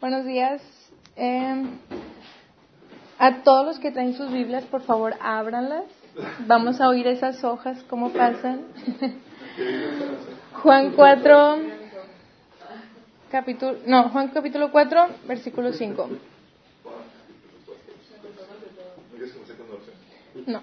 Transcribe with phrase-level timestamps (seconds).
[0.00, 0.62] Buenos días.
[1.14, 1.62] Eh,
[3.18, 5.84] a todos los que traen sus Biblias, por favor, ábranlas.
[6.46, 8.62] Vamos a oír esas hojas, cómo pasan.
[10.62, 11.58] Juan 4,
[13.30, 16.08] capítulo, no, Juan capítulo 4, versículo 5.
[20.46, 20.62] No.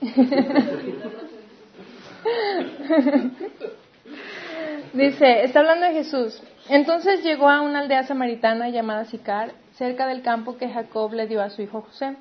[4.92, 6.40] Dice, está hablando de Jesús.
[6.68, 11.42] Entonces llegó a una aldea samaritana llamada Sicar, cerca del campo que Jacob le dio
[11.42, 12.16] a su hijo José.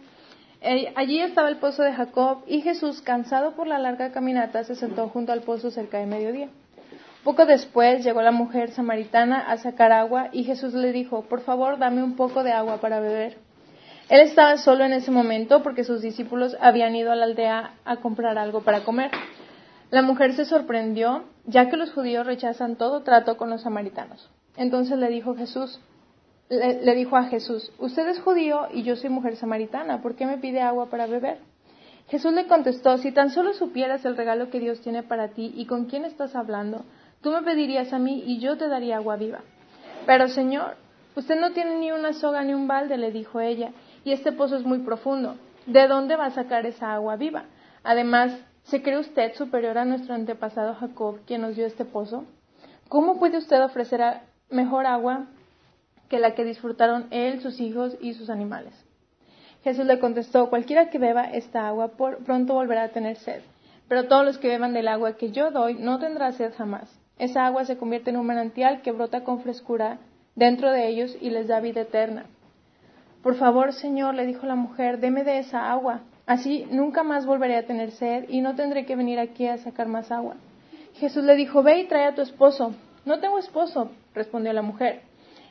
[0.61, 4.75] Eh, allí estaba el pozo de Jacob y Jesús, cansado por la larga caminata, se
[4.75, 6.49] sentó junto al pozo cerca de mediodía.
[7.23, 11.79] Poco después llegó la mujer samaritana a sacar agua y Jesús le dijo, por favor,
[11.79, 13.37] dame un poco de agua para beber.
[14.09, 17.95] Él estaba solo en ese momento porque sus discípulos habían ido a la aldea a
[17.97, 19.09] comprar algo para comer.
[19.93, 24.27] La mujer se sorprendió, ya que los judíos rechazan todo trato con los samaritanos.
[24.57, 25.79] Entonces le dijo Jesús,
[26.49, 30.39] le, dijo a Jesús, usted es judío y yo soy mujer samaritana, ¿por qué me
[30.39, 31.37] pide agua para beber?
[32.07, 35.67] Jesús le contestó, si tan solo supieras el regalo que Dios tiene para ti y
[35.67, 36.85] con quién estás hablando,
[37.21, 39.41] tú me pedirías a mí y yo te daría agua viva.
[40.07, 40.75] Pero Señor,
[41.15, 43.69] usted no tiene ni una soga ni un balde, le dijo ella,
[44.03, 45.35] y este pozo es muy profundo.
[45.67, 47.43] ¿De dónde va a sacar esa agua viva?
[47.83, 52.25] Además, ¿Se cree usted superior a nuestro antepasado Jacob, quien nos dio este pozo?
[52.87, 54.01] ¿Cómo puede usted ofrecer
[54.49, 55.25] mejor agua
[56.09, 58.73] que la que disfrutaron él, sus hijos y sus animales?
[59.63, 61.91] Jesús le contestó, cualquiera que beba esta agua
[62.25, 63.41] pronto volverá a tener sed,
[63.87, 66.89] pero todos los que beban del agua que yo doy no tendrá sed jamás.
[67.17, 69.99] Esa agua se convierte en un manantial que brota con frescura
[70.35, 72.25] dentro de ellos y les da vida eterna.
[73.21, 77.57] Por favor, Señor, le dijo la mujer, deme de esa agua Así nunca más volveré
[77.57, 80.35] a tener sed y no tendré que venir aquí a sacar más agua.
[80.95, 82.73] Jesús le dijo, ve y trae a tu esposo.
[83.05, 85.01] No tengo esposo, respondió la mujer.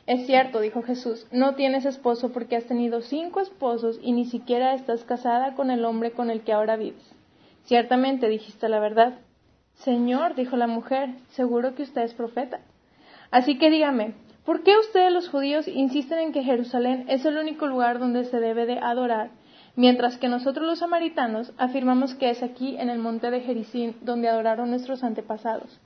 [0.07, 4.73] Es cierto, dijo Jesús, no tienes esposo porque has tenido cinco esposos y ni siquiera
[4.73, 7.03] estás casada con el hombre con el que ahora vives.
[7.65, 9.19] Ciertamente dijiste la verdad.
[9.75, 12.59] Señor, dijo la mujer, seguro que usted es profeta.
[13.31, 14.13] Así que dígame,
[14.45, 18.39] ¿por qué ustedes los judíos insisten en que Jerusalén es el único lugar donde se
[18.39, 19.29] debe de adorar
[19.75, 24.29] mientras que nosotros los samaritanos afirmamos que es aquí en el monte de Jericín donde
[24.29, 25.79] adoraron nuestros antepasados.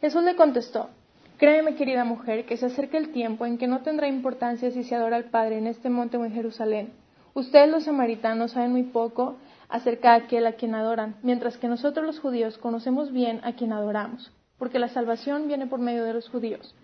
[0.00, 0.90] Jesús le contestó,
[1.38, 4.96] Créeme, querida mujer, que se acerca el tiempo en que no tendrá importancia si se
[4.96, 6.92] adora al Padre en este monte o en Jerusalén.
[7.32, 9.36] Ustedes los samaritanos saben muy poco
[9.68, 13.72] acerca de aquel a quien adoran, mientras que nosotros los judíos conocemos bien a quien
[13.72, 16.74] adoramos, porque la salvación viene por medio de los judíos.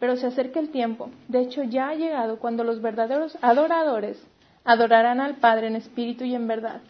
[0.00, 4.20] Pero se acerca el tiempo, de hecho ya ha llegado cuando los verdaderos adoradores
[4.64, 6.80] adorarán al Padre en espíritu y en verdad.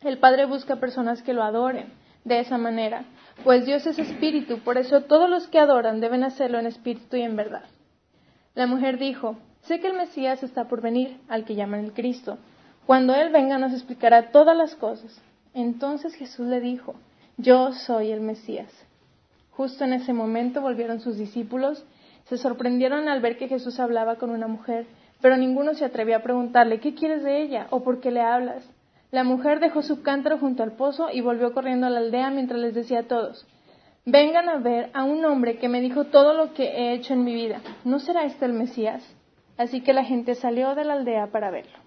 [0.00, 1.92] El Padre busca personas que lo adoren
[2.24, 3.04] de esa manera,
[3.44, 7.22] pues Dios es espíritu, por eso todos los que adoran deben hacerlo en espíritu y
[7.22, 7.64] en verdad.
[8.54, 12.38] La mujer dijo, sé que el Mesías está por venir, al que llaman el Cristo.
[12.86, 15.20] Cuando Él venga nos explicará todas las cosas.
[15.54, 16.94] Entonces Jesús le dijo,
[17.36, 18.70] yo soy el Mesías.
[19.50, 21.84] Justo en ese momento volvieron sus discípulos,
[22.24, 24.86] se sorprendieron al ver que Jesús hablaba con una mujer
[25.22, 27.68] pero ninguno se atrevió a preguntarle ¿qué quieres de ella?
[27.70, 28.62] o ¿por qué le hablas?
[29.10, 32.60] La mujer dejó su cántaro junto al pozo y volvió corriendo a la aldea mientras
[32.60, 33.46] les decía a todos
[34.04, 37.22] Vengan a ver a un hombre que me dijo todo lo que he hecho en
[37.22, 37.60] mi vida.
[37.84, 39.00] ¿No será este el Mesías?
[39.56, 41.78] Así que la gente salió de la aldea para verlo.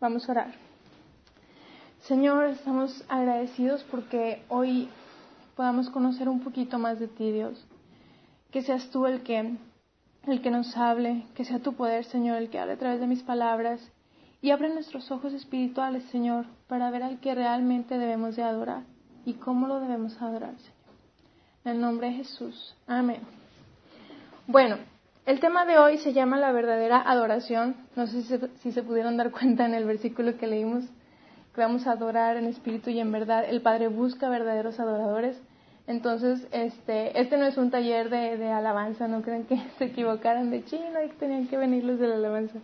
[0.00, 0.52] Vamos a orar.
[2.04, 4.88] Señor, estamos agradecidos porque hoy
[5.54, 7.62] podamos conocer un poquito más de ti, Dios.
[8.50, 9.56] Que seas tú el que
[10.32, 13.06] el que nos hable, que sea tu poder, Señor, el que hable a través de
[13.06, 13.80] mis palabras,
[14.40, 18.82] y abre nuestros ojos espirituales, Señor, para ver al que realmente debemos de adorar
[19.24, 20.74] y cómo lo debemos adorar, Señor.
[21.64, 22.76] En el nombre de Jesús.
[22.86, 23.20] Amén.
[24.46, 24.76] Bueno,
[25.24, 27.76] el tema de hoy se llama la verdadera adoración.
[27.96, 30.84] No sé si se, si se pudieron dar cuenta en el versículo que leímos,
[31.54, 33.44] que vamos a adorar en espíritu y en verdad.
[33.48, 35.40] El Padre busca verdaderos adoradores.
[35.86, 40.64] Entonces, este, este no es un taller de, alabanza, no crean que se equivocaran de
[40.64, 42.58] chino y que tenían que venir los de la alabanza,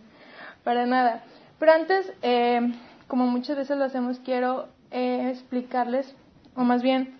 [0.63, 1.23] para nada.
[1.59, 2.73] Pero antes, eh,
[3.07, 6.15] como muchas veces lo hacemos, quiero eh, explicarles,
[6.55, 7.15] o más bien,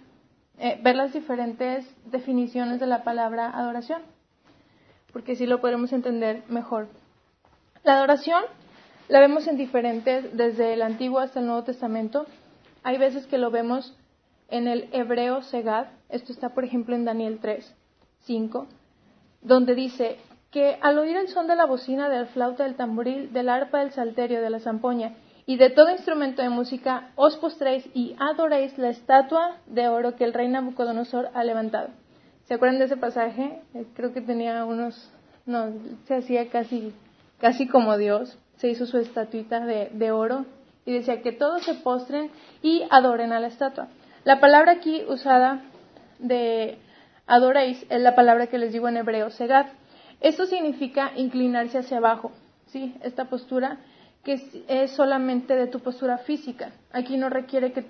[0.58, 4.02] eh, ver las diferentes definiciones de la palabra adoración,
[5.14, 6.88] porque así lo podremos entender mejor.
[7.84, 8.44] La adoración
[9.08, 12.26] la vemos en diferentes, desde el Antiguo hasta el Nuevo Testamento.
[12.84, 13.96] Hay veces que lo vemos
[14.52, 17.74] en el hebreo segad, esto está por ejemplo en Daniel 3,
[18.26, 18.68] 5,
[19.42, 20.18] donde dice
[20.52, 23.92] que al oír el son de la bocina, del flauta, del tamboril, del arpa, del
[23.92, 25.16] salterio, de la zampoña
[25.46, 30.26] y de todo instrumento de música, os postréis y adoréis la estatua de oro que
[30.26, 31.90] el rey Nabucodonosor ha levantado.
[32.44, 33.62] ¿Se acuerdan de ese pasaje?
[33.74, 35.12] Eh, creo que tenía unos
[35.46, 35.74] no,
[36.06, 36.94] se hacía casi,
[37.40, 40.46] casi como Dios, se hizo su estatuita de, de oro
[40.86, 42.30] y decía que todos se postren
[42.62, 43.88] y adoren a la estatua.
[44.24, 45.62] La palabra aquí usada
[46.20, 46.78] de
[47.26, 49.66] adoréis es la palabra que les digo en hebreo, segad.
[50.20, 52.32] Esto significa inclinarse hacia abajo,
[52.68, 52.96] ¿sí?
[53.02, 53.80] Esta postura
[54.24, 54.34] que
[54.68, 56.72] es, solamente de tu postura física.
[56.92, 57.86] Aquí no requiere que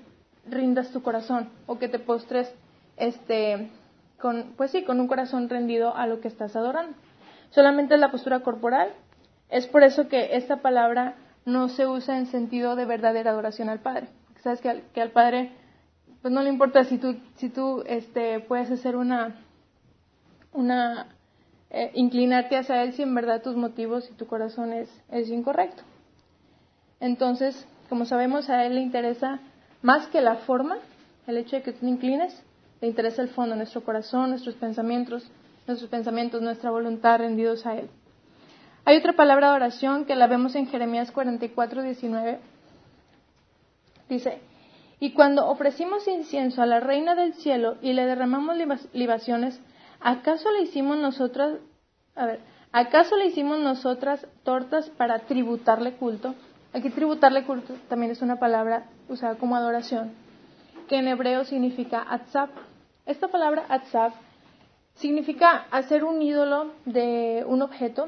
[0.49, 2.53] rindas tu corazón o que te postres
[2.95, 3.69] este
[4.21, 6.95] con pues sí, con un corazón rendido a lo que estás adorando.
[7.49, 8.93] Solamente es la postura corporal.
[9.49, 13.79] Es por eso que esta palabra no se usa en sentido de verdadera adoración al
[13.79, 14.07] Padre.
[14.41, 15.51] Sabes que al, que al Padre
[16.21, 19.35] pues no le importa si tú si tú este puedes hacer una
[20.53, 21.07] una
[21.73, 25.83] eh, inclinarte hacia él si en verdad tus motivos y tu corazón es, es incorrecto.
[26.99, 29.39] Entonces, como sabemos, a él le interesa
[29.81, 30.77] más que la forma,
[31.27, 32.43] el hecho de que tú te inclines,
[32.81, 35.31] le interesa el fondo, nuestro corazón, nuestros pensamientos,
[35.65, 37.89] nuestros pensamientos, nuestra voluntad rendidos a él.
[38.83, 42.39] Hay otra palabra de oración que la vemos en Jeremías 44, 19.
[44.09, 44.41] Dice,
[45.01, 48.55] y cuando ofrecimos incienso a la reina del cielo y le derramamos
[48.93, 49.59] libaciones,
[49.99, 51.57] ¿acaso le hicimos nosotras,
[52.15, 52.39] a ver,
[52.71, 56.35] ¿acaso le hicimos nosotras tortas para tributarle culto?
[56.71, 60.11] Aquí tributarle culto también es una palabra usada como adoración,
[60.87, 62.49] que en hebreo significa atzab.
[63.07, 64.11] Esta palabra atzab
[64.93, 68.07] significa hacer un ídolo de un objeto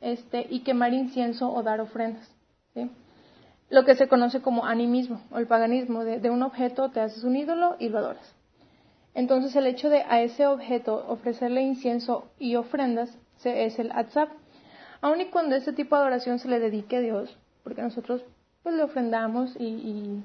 [0.00, 2.26] este, y quemar incienso o dar ofrendas.
[3.72, 7.36] Lo que se conoce como animismo o el paganismo, de, un objeto te haces un
[7.36, 8.34] ídolo y lo adoras.
[9.14, 14.28] Entonces el hecho de a ese objeto ofrecerle incienso y ofrendas es el atzab.
[15.00, 17.34] Aun y cuando este tipo de adoración se le dedique a Dios,
[17.64, 18.22] porque nosotros
[18.62, 20.22] pues le ofrendamos y,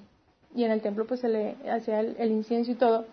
[0.53, 3.05] y, en el templo pues se le hacía el, incienso y todo,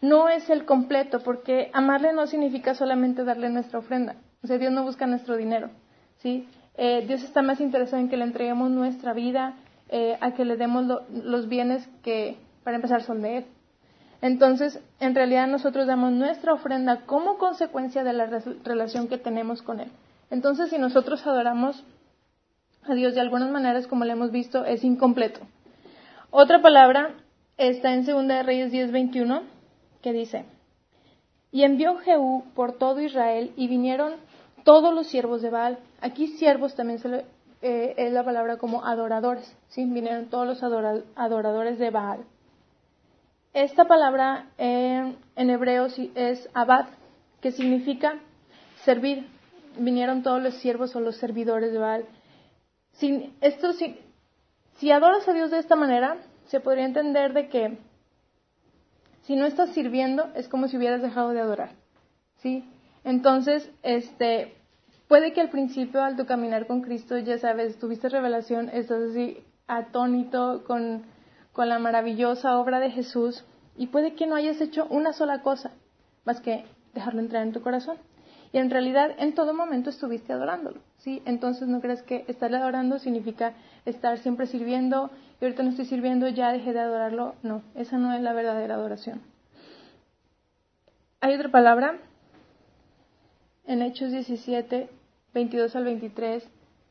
[0.00, 4.16] no es el completo, porque amarle no significa solamente darle nuestra ofrenda.
[4.42, 5.68] O sea, Dios no busca nuestro dinero,
[6.22, 6.48] ¿sí?
[6.80, 9.56] Eh, Dios está más interesado en que le entreguemos nuestra vida,
[9.88, 13.44] eh, a que le demos los bienes que, para empezar, son de Él.
[14.22, 18.26] Entonces, en realidad nosotros damos nuestra ofrenda como consecuencia de la
[18.64, 19.90] relación que tenemos con Él.
[20.30, 21.84] Entonces, si nosotros adoramos
[22.84, 25.40] a Dios de algunas maneras, como le hemos visto, es incompleto.
[26.30, 27.10] Otra palabra
[27.56, 29.42] está en 2 de Reyes 10:21,
[30.00, 30.44] que dice,
[31.50, 34.12] y envió Jehú por todo Israel y vinieron
[34.68, 35.78] todos los siervos de Baal.
[36.02, 37.24] Aquí siervos también se
[37.62, 39.82] eh, es la palabra como adoradores, ¿sí?
[39.86, 42.26] Vinieron todos los adoradores de Baal.
[43.54, 46.84] Esta palabra en hebreo es abad,
[47.40, 48.18] que significa
[48.84, 49.26] servir.
[49.78, 52.04] Vinieron todos los siervos o los servidores de Baal.
[52.92, 53.98] Si, esto, si,
[54.74, 56.18] si adoras a Dios de esta manera,
[56.48, 57.78] se podría entender de que
[59.22, 61.70] si no estás sirviendo es como si hubieras dejado de adorar,
[62.42, 62.70] ¿sí?
[63.04, 64.57] Entonces, este,
[65.08, 69.38] puede que al principio al tu caminar con Cristo, ya sabes, tuviste revelación, estás así
[69.66, 71.02] atónito con,
[71.52, 73.44] con la maravillosa obra de Jesús
[73.76, 75.72] y puede que no hayas hecho una sola cosa
[76.24, 76.64] más que
[76.94, 77.96] dejarlo entrar en tu corazón.
[78.52, 81.22] Y en realidad en todo momento estuviste adorándolo, ¿sí?
[81.26, 83.54] Entonces no crees que estarle adorando significa
[83.84, 87.34] estar siempre sirviendo y ahorita no estoy sirviendo, ya dejé de adorarlo.
[87.42, 89.20] No, esa no es la verdadera adoración.
[91.20, 91.98] Hay otra palabra
[93.66, 94.88] en Hechos 17,
[95.38, 96.48] 22 al 23.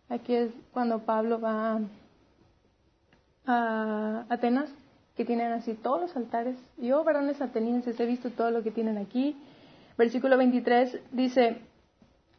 [0.09, 1.79] Aquí es cuando Pablo va
[3.45, 4.69] a Atenas,
[5.15, 6.57] que tienen así todos los altares.
[6.77, 9.35] Yo, varones atenienses, he visto todo lo que tienen aquí
[9.97, 11.57] versículo 23 dice,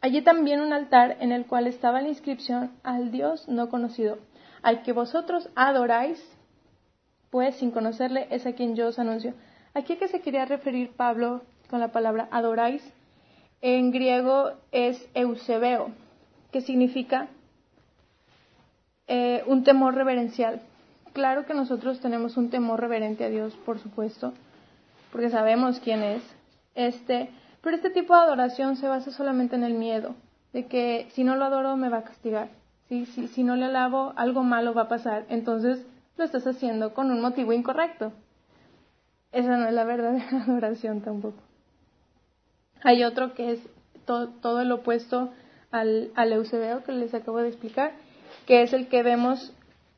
[0.00, 4.18] allí también un altar en el cual estaba la inscripción al Dios no conocido,
[4.62, 6.24] al que vosotros adoráis,
[7.30, 9.34] pues sin conocerle es a quien yo os anuncio.
[9.74, 12.82] Aquí a qué se quería referir Pablo con la palabra adoráis,
[13.60, 15.90] en griego es eusebeo,
[16.52, 17.28] que significa
[19.06, 20.60] eh, un temor reverencial.
[21.12, 24.32] Claro que nosotros tenemos un temor reverente a Dios, por supuesto,
[25.10, 26.22] porque sabemos quién es.
[26.74, 27.30] Este,
[27.62, 30.14] pero este tipo de adoración se basa solamente en el miedo,
[30.52, 32.50] de que si no lo adoro me va a castigar,
[32.88, 35.84] si, si no le alabo algo malo va a pasar, entonces
[36.16, 38.12] lo estás haciendo con un motivo incorrecto.
[39.32, 41.47] Esa no es la verdadera adoración tampoco.
[42.82, 43.60] Hay otro que es
[44.04, 45.30] todo el opuesto
[45.70, 47.92] al, al eusebeo que les acabo de explicar,
[48.46, 49.52] que es el que vemos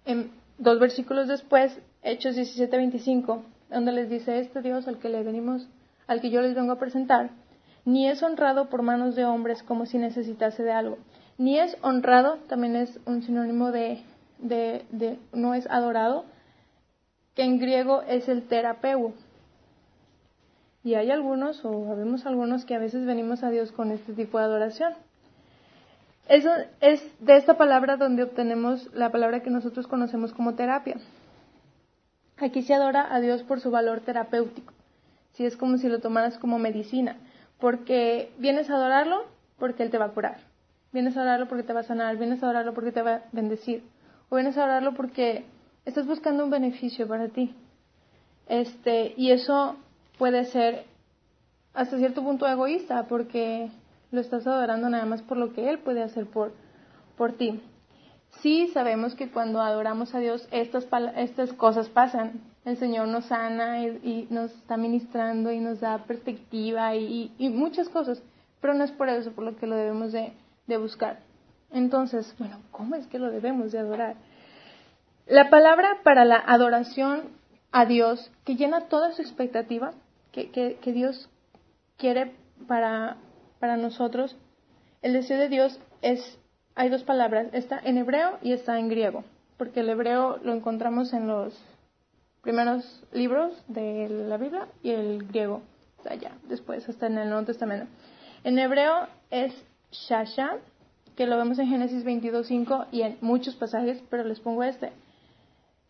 [0.05, 5.69] en dos versículos después, Hechos 17-25, donde les dice este Dios al que le venimos,
[6.07, 7.31] al que yo les vengo a presentar,
[7.85, 10.99] ni es honrado por manos de hombres como si necesitase de algo.
[11.39, 14.03] Ni es honrado, también es un sinónimo de,
[14.39, 16.25] de, no es adorado,
[17.35, 19.15] que en griego es el terapeu.
[20.83, 24.39] Y hay algunos, o habemos algunos, que a veces venimos a Dios con este tipo
[24.39, 24.95] de adoración.
[26.29, 30.97] Eso es de esta palabra donde obtenemos la palabra que nosotros conocemos como terapia.
[32.39, 34.73] Aquí se adora a Dios por su valor terapéutico.
[35.33, 37.17] Si es como si lo tomaras como medicina,
[37.59, 39.27] porque vienes a adorarlo
[39.59, 40.39] porque Él te va a curar.
[40.93, 43.23] Vienes a adorarlo porque te va a sanar, vienes a adorarlo porque te va a
[43.33, 43.85] bendecir,
[44.29, 45.45] o vienes a adorarlo porque
[45.85, 47.55] estás buscando un beneficio para ti.
[48.49, 49.77] Este, y eso
[50.21, 50.85] puede ser
[51.73, 53.71] hasta cierto punto egoísta, porque
[54.13, 56.53] lo estás adorando nada más por lo que Él puede hacer por,
[57.17, 57.59] por ti.
[58.43, 60.87] Sí sabemos que cuando adoramos a Dios estas,
[61.17, 62.43] estas cosas pasan.
[62.67, 68.23] El Señor nos sana y, nos está ministrando y nos da perspectiva y, muchas cosas,
[68.61, 70.35] pero no es por eso por lo que lo debemos de,
[70.77, 71.21] buscar.
[71.73, 74.17] Entonces, bueno, ¿cómo es que lo debemos de adorar?
[75.27, 77.23] La palabra para la adoración
[77.73, 79.95] a Dios, que llena toda su expectativa,
[80.33, 81.29] que, que Dios
[81.97, 82.33] quiere
[82.67, 83.17] para,
[83.59, 84.37] para nosotros,
[85.03, 86.39] el deseo de Dios es,
[86.75, 89.25] hay dos palabras, está en hebreo y está en griego,
[89.57, 91.59] porque el hebreo lo encontramos en los
[92.43, 95.63] primeros libros de la Biblia y el griego
[96.09, 97.87] allá, después hasta en el Nuevo Testamento.
[98.45, 99.55] En hebreo es
[99.91, 100.57] shasha,
[101.17, 104.93] que lo vemos en Génesis 22.5 y en muchos pasajes, pero les pongo este.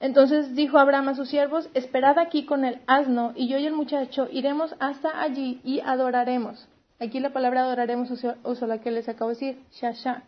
[0.01, 3.75] Entonces dijo Abraham a sus siervos, esperad aquí con el asno, y yo y el
[3.75, 6.67] muchacho iremos hasta allí y adoraremos.
[6.99, 10.23] Aquí la palabra adoraremos usó, la que les acabo de decir, shasha.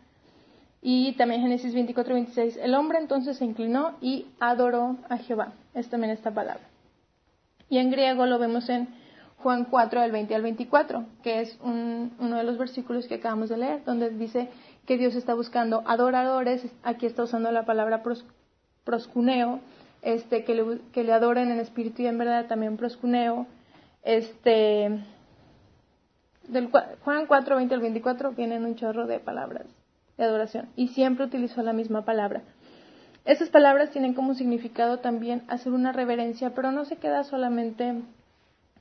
[0.81, 2.57] Y también Génesis 24, 26.
[2.57, 5.53] El hombre entonces se inclinó y adoró a Jehová.
[5.73, 6.63] Es también esta palabra.
[7.69, 8.89] Y en griego lo vemos en
[9.37, 13.57] Juan 4, del 20 al 24, que es uno de los versículos que acabamos de
[13.57, 14.49] leer, donde dice
[14.85, 16.65] que Dios está buscando adoradores.
[16.83, 18.03] Aquí está usando la palabra
[18.83, 19.59] proscuneo,
[20.01, 23.47] este, que, le, que le adoren en espíritu y en verdad, también proscuneo.
[24.03, 24.99] Este,
[26.47, 26.69] del
[27.03, 29.65] Juan 4, 20 al 24 vienen un chorro de palabras
[30.17, 32.43] de adoración y siempre utilizó la misma palabra.
[33.25, 38.01] Esas palabras tienen como significado también hacer una reverencia, pero no se queda solamente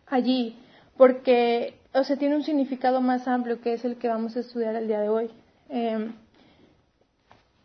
[0.07, 0.57] allí,
[0.97, 4.75] porque, o sea, tiene un significado más amplio que es el que vamos a estudiar
[4.75, 5.31] el día de hoy.
[5.69, 6.15] Em,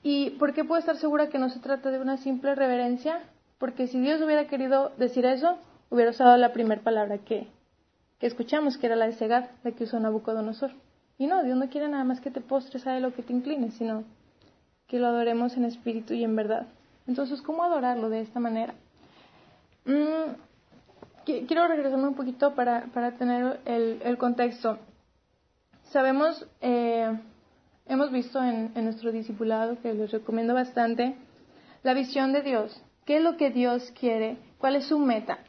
[0.04, 3.22] ¿Y por qué puedo estar segura que no se trata de una simple reverencia?
[3.58, 5.58] Porque si Dios hubiera querido decir eso,
[5.90, 7.48] hubiera usado la primera palabra que,
[8.20, 10.72] que escuchamos, que era la de Segar, la que usó Nabucodonosor.
[11.18, 13.74] Y no, Dios no quiere nada más que te postres a lo que te inclines,
[13.74, 14.04] sino
[14.88, 16.68] que lo adoremos en espíritu y en verdad.
[17.08, 18.74] Entonces, ¿cómo adorarlo de esta manera?
[19.86, 20.36] Mm,
[21.26, 24.78] quiero regresarme un poquito para, para tener el, el, contexto.
[25.92, 27.18] Sabemos, eh,
[27.90, 31.16] hemos visto en, en nuestro discipulado, que les recomiendo bastante,
[31.84, 32.82] la visión de Dios.
[33.06, 34.38] ¿Qué es lo que Dios quiere?
[34.58, 35.40] ¿Cuál es su meta?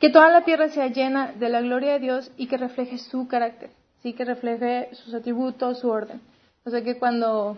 [0.00, 3.28] Que toda la tierra sea llena de la gloria de Dios y que refleje su
[3.28, 3.70] carácter,
[4.02, 6.20] sí, que refleje sus atributos, su orden.
[6.64, 7.56] O sea que cuando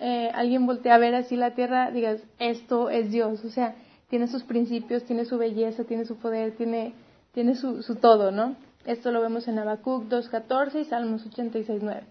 [0.00, 3.74] eh, alguien voltea a ver así la tierra, digas, esto es Dios, o sea,
[4.08, 6.94] tiene sus principios, tiene su belleza, tiene su poder, tiene,
[7.32, 8.54] tiene su, su todo, ¿no?
[8.86, 12.02] Esto lo vemos en Habacuc 2.14 y Salmos 86.9.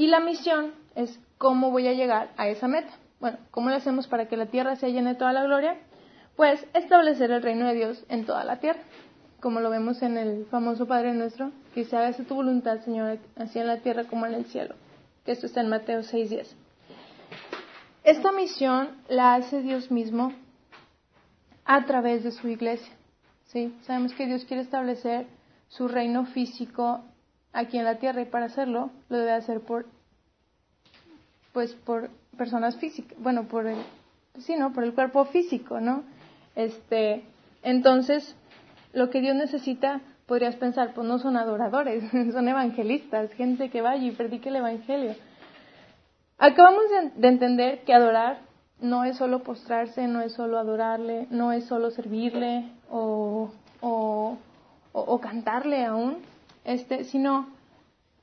[0.00, 2.90] Y la misión es cómo voy a llegar a esa meta.
[3.20, 5.76] Bueno, ¿cómo lo hacemos para que la tierra sea llena de toda la gloria?
[6.36, 8.80] pues establecer el reino de Dios en toda la tierra,
[9.40, 13.58] como lo vemos en el famoso Padre nuestro, que se haga tu voluntad, Señor, así
[13.58, 14.74] en la tierra como en el cielo,
[15.26, 16.46] que esto está en Mateo 6:10.
[18.04, 20.32] Esta misión la hace Dios mismo
[21.66, 22.94] a través de su iglesia.
[23.48, 23.76] ¿sí?
[23.82, 25.26] Sabemos que Dios quiere establecer
[25.68, 27.04] su reino físico
[27.52, 29.86] aquí en la tierra y para hacerlo lo debe hacer por
[31.52, 33.78] pues por personas físicas, bueno, por el
[34.38, 34.72] sí, ¿no?
[34.72, 36.04] por el cuerpo físico, ¿no?
[36.54, 37.24] Este,
[37.62, 38.36] entonces,
[38.92, 44.04] lo que Dios necesita, podrías pensar, pues no son adoradores, son evangelistas, gente que vaya
[44.04, 45.14] y predique el evangelio.
[46.38, 46.84] Acabamos
[47.16, 48.38] de, entender que adorar
[48.80, 53.50] no es solo postrarse, no es solo adorarle, no es solo servirle o,
[53.82, 54.38] o,
[54.92, 56.16] o, cantarle aún,
[56.64, 57.48] este, sino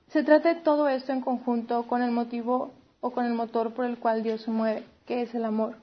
[0.08, 3.86] se trata de todo esto en conjunto con el motivo o con el motor por
[3.86, 5.75] el cual Dios se mueve, que es el amor.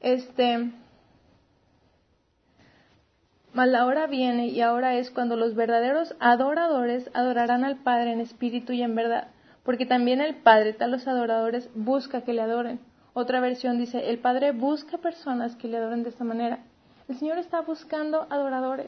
[0.00, 0.72] Este,
[3.52, 8.20] mas la hora viene y ahora es cuando los verdaderos adoradores adorarán al Padre en
[8.20, 9.28] espíritu y en verdad,
[9.64, 12.80] porque también el Padre, tal los adoradores, busca que le adoren.
[13.12, 16.60] Otra versión dice, el Padre busca personas que le adoren de esta manera.
[17.08, 18.86] El Señor está buscando adoradores,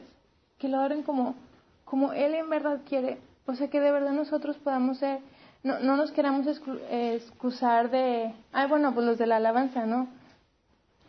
[0.57, 1.35] que lo adoren como,
[1.85, 3.19] como Él en verdad quiere.
[3.45, 5.19] O sea, que de verdad nosotros podamos ser,
[5.63, 10.07] no, no nos queramos excusar de, ay, bueno, pues los de la alabanza, ¿no?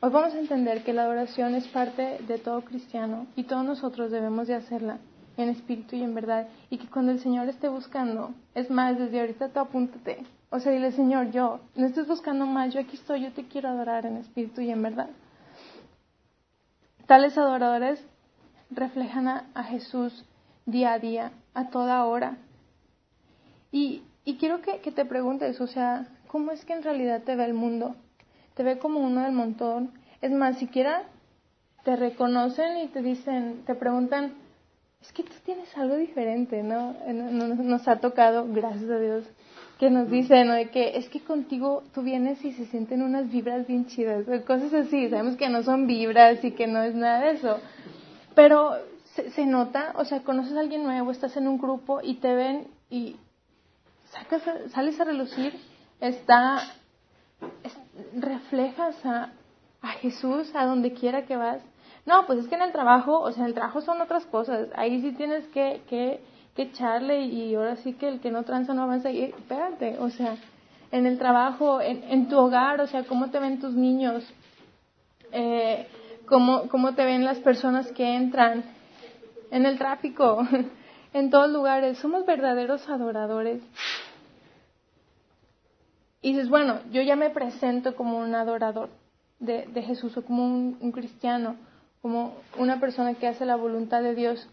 [0.01, 4.11] Hoy vamos a entender que la adoración es parte de todo cristiano y todos nosotros
[4.11, 4.99] debemos de hacerla
[5.37, 6.49] en espíritu y en verdad.
[6.71, 10.25] Y que cuando el Señor esté buscando, es más, desde ahorita tú apúntate.
[10.51, 13.69] O sea, dile, Señor, yo, no estés buscando más, yo aquí estoy, yo te quiero
[13.69, 15.09] adorar en espíritu y en verdad.
[17.07, 18.05] Tales adoradores
[18.71, 20.25] reflejan a, Jesús
[20.67, 22.39] día a día, a toda hora.
[23.71, 27.37] Y, y quiero que, que te preguntes, o sea, ¿cómo es que en realidad te
[27.37, 27.97] ve el mundo?
[28.55, 29.93] ¿Te ve como uno del montón?
[30.21, 31.03] Es más, siquiera
[31.85, 34.33] te reconocen y te dicen, te preguntan,
[35.03, 36.95] es que tú tienes algo diferente, ¿no?
[37.13, 39.25] Nos ha tocado, gracias a Dios,
[39.79, 40.55] que nos dicen, ¿no?
[40.55, 44.73] De que es que contigo tú vienes y se sienten unas vibras bien chidas, cosas
[44.73, 47.59] así, sabemos que no son vibras y que no es nada de eso,
[48.35, 48.79] pero
[49.15, 52.69] se, nota, o sea, conoces a alguien nuevo, estás en un grupo y te ven
[52.91, 53.17] y
[54.11, 54.43] sacas,
[54.73, 55.59] sales a relucir,
[56.01, 56.63] está,
[58.17, 59.33] reflejas a,
[59.83, 61.61] a Jesús a donde quiera que vas
[62.07, 64.69] no, pues es que en el trabajo, o sea, en el trabajo son otras cosas.
[64.75, 66.21] Ahí sí tienes que, que,
[66.55, 69.11] que echarle y ahora sí que el que no tranza no avanza.
[69.11, 70.37] Y espérate, o sea,
[70.93, 74.23] en el trabajo, en, en tu hogar, o sea, cómo te ven tus niños,
[75.33, 75.89] eh,
[76.27, 78.65] cómo, cómo te ven las personas que entran,
[79.55, 80.47] en el tráfico,
[81.13, 81.99] en todos lugares.
[81.99, 83.63] Somos verdaderos adoradores.
[86.21, 88.91] Y dices, bueno, yo ya me presento como un adorador
[89.39, 91.57] de, Jesús o como un, un cristiano
[92.03, 94.47] como una persona que hace la voluntad de Dios,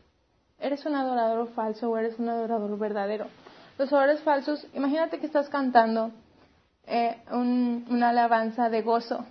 [0.58, 3.26] ¿eres un adorador falso o eres un adorador verdadero?
[3.78, 6.12] Los adoradores falsos, imagínate que estás cantando
[6.86, 9.26] eh, una alabanza de gozo,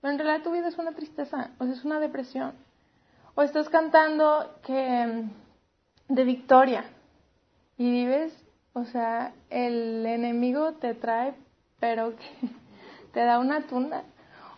[0.00, 2.65] pero en realidad tu vida es una tristeza, o es una depresión.
[3.36, 5.24] O estás cantando que
[6.08, 6.86] de victoria
[7.76, 8.32] y vives,
[8.72, 11.34] o sea, el enemigo te trae,
[11.78, 12.24] pero que
[13.12, 14.04] te da una tunda.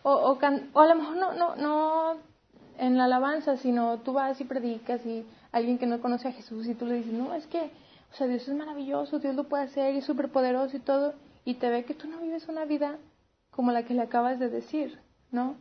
[0.05, 0.39] O, o,
[0.73, 2.19] o a lo mejor no, no, no
[2.79, 6.69] en la alabanza, sino tú vas y predicas y alguien que no conoce a Jesús
[6.69, 7.73] y tú le dices, no, es que,
[8.13, 11.15] o sea, Dios es maravilloso, Dios lo puede hacer y es súper poderoso y todo,
[11.45, 12.97] y te ve que tú no vives una vida
[13.51, 15.01] como la que le acabas de decir,
[15.33, 15.57] ¿no?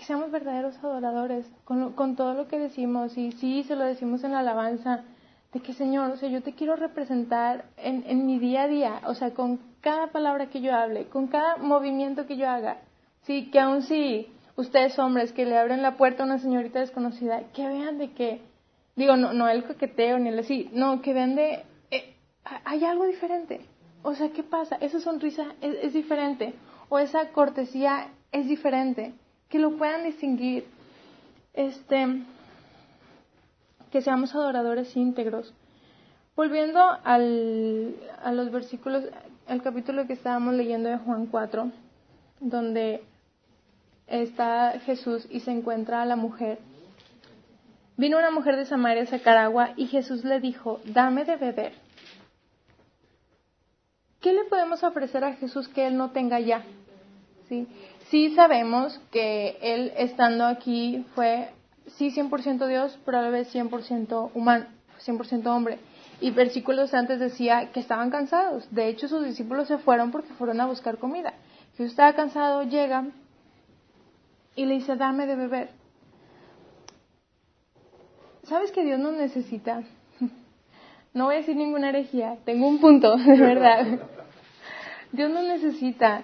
[0.00, 4.24] Que seamos verdaderos adoradores con, con todo lo que decimos y sí, se lo decimos
[4.24, 5.04] en la alabanza,
[5.52, 9.02] de que Señor, o sea, yo te quiero representar en, en mi día a día,
[9.04, 12.78] o sea, con cada palabra que yo hable, con cada movimiento que yo haga,
[13.24, 17.42] sí, que aún si ustedes hombres que le abren la puerta a una señorita desconocida,
[17.52, 18.40] que vean de que,
[18.96, 22.14] digo, no, no el coqueteo ni el así, no, que vean de, eh,
[22.64, 23.60] hay algo diferente.
[24.02, 24.76] O sea, ¿qué pasa?
[24.80, 26.54] Esa sonrisa es, diferente,
[26.88, 29.12] o esa cortesía es diferente,
[29.50, 30.64] que lo puedan distinguir,
[31.52, 32.22] este,
[33.90, 35.52] que seamos adoradores íntegros.
[36.36, 39.04] Volviendo al, a los versículos,
[39.48, 41.70] al capítulo que estábamos leyendo de Juan 4,
[42.38, 43.02] donde
[44.06, 46.58] está Jesús y se encuentra a la mujer.
[47.96, 51.72] Vino una mujer de Samaria a sacar y Jesús le dijo, dame de beber.
[54.20, 56.62] ¿Qué le podemos ofrecer a Jesús que Él no tenga ya?
[57.48, 57.66] Sí,
[58.10, 61.50] sí sabemos que Él estando aquí fue,
[61.96, 64.66] sí 100% Dios, pero a la vez 100% humano,
[65.04, 65.78] 100% hombre.
[66.20, 68.68] Y versículos antes decía que estaban cansados.
[68.70, 71.32] De hecho, sus discípulos se fueron porque fueron a buscar comida.
[71.72, 73.06] Jesús estaba cansado, llega,
[74.54, 75.70] y le dice, dame de beber.
[78.42, 79.82] ¿Sabes que Dios no necesita?
[81.12, 83.84] No voy a decir ninguna herejía, tengo un punto, de verdad.
[85.10, 86.22] Dios no necesita.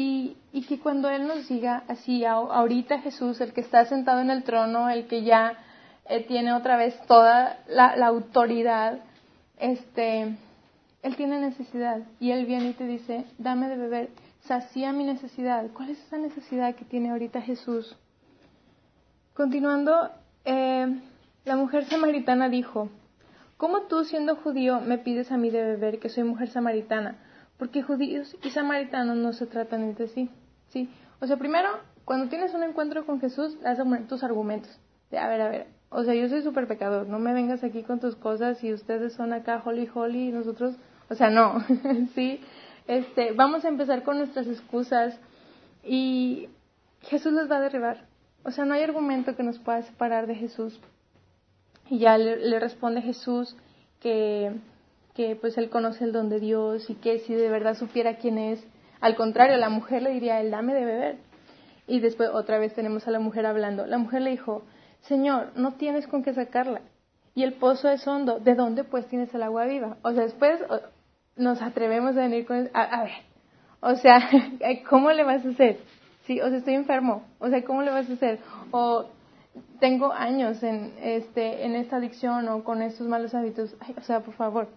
[0.00, 4.30] Y, y que cuando Él nos diga así, ahorita Jesús, el que está sentado en
[4.30, 5.58] el trono, el que ya
[6.08, 9.00] eh, tiene otra vez toda la, autoridad,
[9.58, 10.36] este,
[11.02, 12.02] Él tiene necesidad.
[12.20, 14.10] Y Él viene y te dice, dame de beber
[14.42, 15.66] sacía mi necesidad.
[15.74, 17.96] ¿Cuál es esa necesidad que tiene ahorita Jesús?
[19.34, 20.12] Continuando,
[20.44, 20.96] eh,
[21.44, 22.88] la mujer samaritana dijo,
[23.56, 27.16] ¿cómo tú siendo judío me pides a mí de beber que soy mujer samaritana?
[27.58, 30.30] Porque judíos y samaritanos no se tratan entre sí.
[30.68, 30.88] ¿sí?
[31.20, 31.68] O sea, primero,
[32.04, 34.78] cuando tienes un encuentro con Jesús, has de tus argumentos.
[35.10, 37.82] De, a ver, a ver, o sea, yo soy súper pecador, no me vengas aquí
[37.82, 40.76] con tus cosas y ustedes son acá holy holy y nosotros,
[41.08, 41.64] o sea, no,
[42.14, 42.40] ¿sí?
[42.86, 45.18] Este, vamos a empezar con nuestras excusas
[45.82, 46.48] y
[47.02, 48.06] Jesús les va a derribar.
[48.44, 50.78] O sea, no hay argumento que nos pueda separar de Jesús.
[51.90, 53.56] Y ya le, responde Jesús
[54.00, 54.52] que,
[55.18, 58.38] que pues él conoce el don de Dios y que si de verdad supiera quién
[58.38, 58.64] es,
[59.00, 61.16] al contrario, la mujer le diría, él dame de beber.
[61.88, 63.84] Y después otra vez tenemos a la mujer hablando.
[63.84, 64.62] La mujer le dijo,
[65.00, 66.82] Señor, no tienes con qué sacarla.
[67.34, 68.38] Y el pozo es hondo.
[68.38, 69.96] ¿De dónde pues tienes el agua viva?
[70.02, 70.60] O sea, después
[71.34, 72.70] nos atrevemos a venir con...
[72.72, 73.12] A, a ver,
[73.80, 74.20] o sea,
[74.88, 75.78] ¿cómo le vas a hacer?
[76.26, 78.38] Sí, o sea, estoy enfermo, o sea, ¿cómo le vas a hacer?
[78.70, 79.06] O
[79.80, 83.74] tengo años en, este, en esta adicción o con estos malos hábitos.
[83.96, 84.68] o sea, por favor.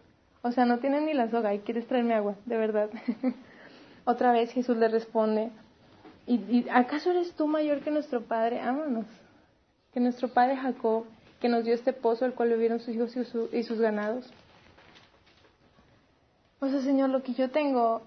[0.44, 2.90] O sea, no tienen ni la soga y quieres traerme agua, de verdad.
[4.06, 5.52] Otra vez Jesús le responde,
[6.28, 8.62] ¿Y, acaso eres tú mayor que nuestro padre?
[8.62, 9.06] Ámanos.
[9.94, 11.06] Que nuestro padre Jacob,
[11.40, 14.32] que nos dio este pozo al cual bebieron sus hijos y, y sus ganados.
[16.60, 18.02] O sea, Señor, lo que yo tengo,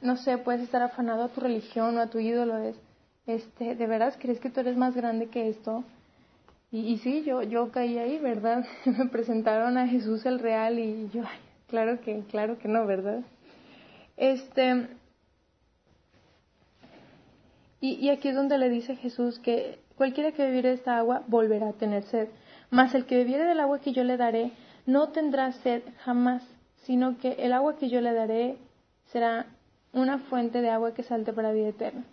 [0.00, 2.76] no sé, puedes estar afanado a tu religión o a tu ídolo, es,
[3.26, 5.84] este, ¿de veras crees que tú eres más grande que esto?
[6.72, 8.66] Y, y sí, yo, yo caí ahí, ¿verdad?
[8.86, 11.22] Me presentaron a Jesús el real y yo,
[11.68, 13.20] claro que, claro que no, ¿verdad?
[14.16, 14.88] Este,
[17.80, 21.70] y, y aquí es donde le dice Jesús que cualquiera que bebiere esta agua volverá
[21.70, 22.28] a tener sed,
[22.70, 24.52] mas el que bebiere del agua que yo le daré
[24.86, 26.42] no tendrá sed jamás,
[26.84, 28.56] sino que el agua que yo le daré
[29.06, 29.46] será
[29.92, 32.04] una fuente de agua que salte para vida eterna.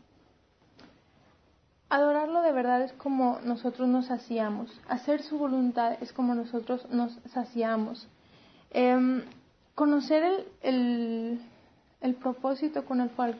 [1.89, 4.71] Adorarlo de verdad es como nosotros nos saciamos.
[4.87, 8.07] Hacer su voluntad es como nosotros nos saciamos.
[8.71, 9.21] Em,
[9.75, 11.39] conocer el,
[12.01, 13.37] el, propósito con el, cual,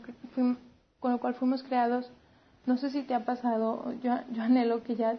[1.00, 2.12] con el cual fuimos creados,
[2.66, 5.18] no sé si te ha pasado, yo, yo anhelo que ya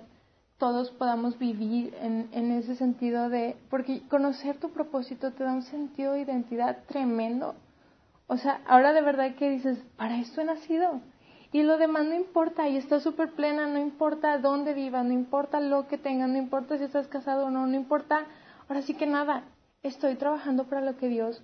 [0.58, 5.62] todos podamos vivir en, en ese sentido de, porque conocer tu propósito te da un
[5.62, 7.54] sentido de identidad tremendo.
[8.26, 11.00] O sea, ahora de verdad que dices, para esto he nacido
[11.54, 15.60] y lo demás no importa, y está súper plena, no importa dónde viva, no importa
[15.60, 18.24] lo que tenga, no importa si estás casado o no, no importa,
[18.68, 19.44] ahora sí que nada,
[19.84, 21.40] estoy trabajando para lo que Dios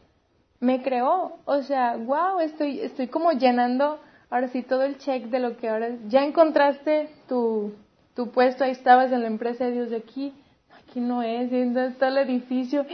[0.58, 1.38] me creó.
[1.44, 5.68] O sea, wow, estoy, estoy como llenando ahora sí todo el check de lo que
[5.68, 7.72] ahora, ya encontraste tu,
[8.14, 10.32] tu puesto, ahí estabas en la empresa de Dios de aquí,
[10.78, 12.86] aquí no es, ¿dónde está el edificio?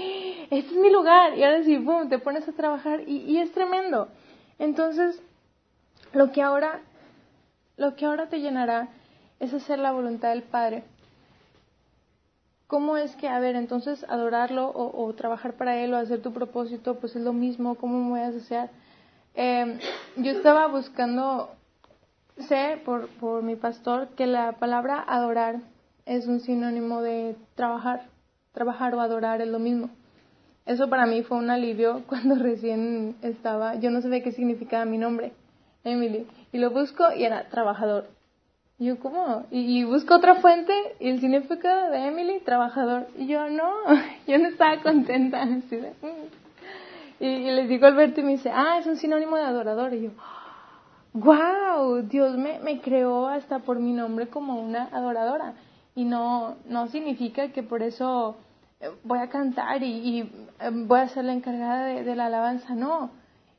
[0.50, 3.52] Este es mi lugar, y ahora sí, boom, te pones a trabajar y, y es
[3.52, 4.08] tremendo.
[4.58, 5.22] Entonces,
[6.12, 6.80] lo que ahora
[7.76, 8.88] lo que ahora te llenará
[9.38, 10.84] es hacer la voluntad del Padre.
[12.66, 16.98] ¿Cómo es que, a ver, entonces adorarlo o, trabajar para Él o hacer tu propósito,
[16.98, 18.70] pues es lo mismo, ¿cómo me voy a asociar?
[19.34, 19.78] Em,
[20.16, 21.50] yo estaba buscando,
[22.48, 25.60] sé por, por mi pastor que la palabra adorar
[26.06, 28.08] es un sinónimo de trabajar,
[28.52, 29.90] trabajar o adorar es lo mismo.
[30.64, 34.98] Eso para mí fue un alivio cuando recién estaba, yo no sabía qué significaba mi
[34.98, 35.32] nombre,
[35.84, 36.26] Emily.
[36.52, 38.15] Y lo busco y era trabajador.
[38.78, 39.46] Yo, ¿cómo?
[39.50, 43.06] Y, busco otra fuente y el significado de Emily, trabajador.
[43.16, 43.72] Y yo, no,
[44.26, 45.46] yo no estaba contenta.
[45.46, 45.62] Mm".
[47.20, 49.94] y, y, les digo a Alberto y me dice, ah, es un sinónimo de adorador.
[49.94, 50.10] Y yo,
[51.14, 55.54] wow, Dios me, me creó hasta por mi nombre como una adoradora.
[55.94, 58.36] Y no, no significa que por eso
[58.80, 60.20] eh, voy a cantar y, y
[60.60, 63.10] eh, voy a ser la encargada de, de la alabanza, no.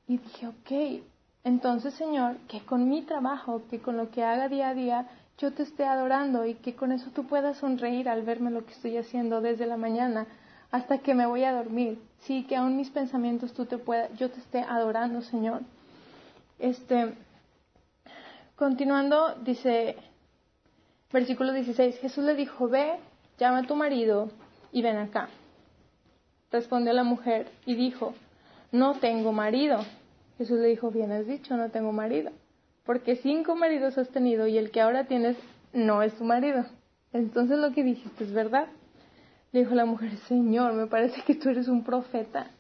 [0.08, 1.04] Y dije, ok,
[1.48, 5.08] entonces, Señor, que con mi trabajo, que con lo que haga día a día,
[5.38, 8.74] yo te esté adorando y que con eso tú puedas sonreír al verme lo que
[8.74, 10.28] estoy haciendo desde la mañana
[10.72, 12.02] hasta que me voy a dormir.
[12.20, 15.62] Sí, que aún mis pensamientos tú te puedas, yo te esté adorando, Señor.
[16.60, 17.14] Este,
[18.58, 19.96] continuando, dice,
[21.14, 23.00] versículo 16, Jesús le dijo, ve,
[23.38, 24.32] llama a tu marido
[24.74, 25.30] y ven acá.
[26.52, 28.14] Respondió la mujer y dijo,
[28.74, 29.80] no tengo marido.
[30.38, 32.32] Jesús le dijo, bien has dicho, no tengo marido,
[32.86, 35.36] porque cinco maridos has tenido y el que ahora tienes
[35.74, 36.66] no es tu marido.
[37.12, 38.68] Entonces lo que dijiste es verdad.
[39.52, 42.52] Le dijo la mujer, Señor, me parece que tú eres un profeta.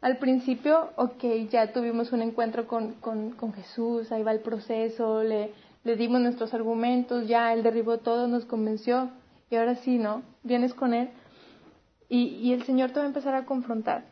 [0.00, 5.52] Al principio, ok, ya tuvimos un encuentro con, con, Jesús, ahí va el proceso, le,
[5.82, 9.10] le dimos nuestros argumentos, ya él derribó todo, nos convenció,
[9.50, 10.22] y ahora sí, ¿no?
[10.44, 11.08] Vienes con él
[12.08, 14.04] y, y el Señor te va a empezar a confrontar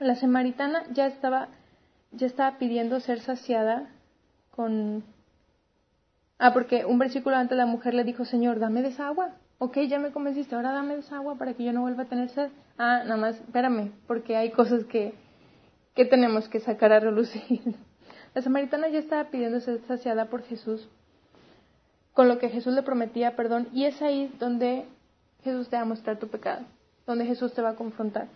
[0.00, 1.48] la samaritana ya estaba,
[2.12, 3.88] ya estaba pidiendo ser saciada
[4.50, 5.04] con...
[6.38, 9.36] Ah, porque un versículo antes la mujer le dijo, Señor, dame de agua.
[9.58, 11.02] Ok, ya me convenciste, ahora dame de
[11.38, 12.50] para que yo no vuelva a tener sed.
[12.78, 15.12] Ah, nada más, espérame, porque hay cosas que,
[15.94, 17.60] que tenemos que sacar a relucir.
[18.34, 20.88] La samaritana ya estaba pidiendo ser saciada por Jesús,
[22.14, 24.86] con lo que Jesús le prometía perdón, y es ahí donde
[25.42, 26.64] Jesús te va a mostrar tu pecado,
[27.06, 28.28] donde Jesús te va a confrontar.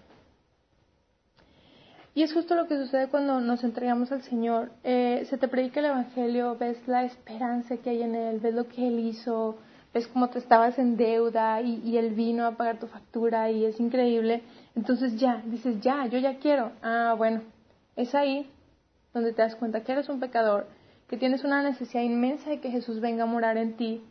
[2.16, 4.70] Y es justo lo que sucede cuando nos entregamos al Señor.
[4.84, 8.68] Eh, se te predica el Evangelio, ves la esperanza que hay en Él, ves lo
[8.68, 9.56] que Él hizo,
[9.92, 13.80] ves cómo te estabas en deuda y, Él vino a pagar tu factura y es
[13.80, 14.42] increíble.
[14.76, 16.70] Entonces ya, dices, ya, yo ya quiero.
[16.82, 17.42] Ah, bueno,
[17.96, 18.48] es ahí
[19.12, 20.68] donde te das cuenta que eres un pecador,
[21.08, 24.04] que tienes una necesidad inmensa de que Jesús venga a morar en ti,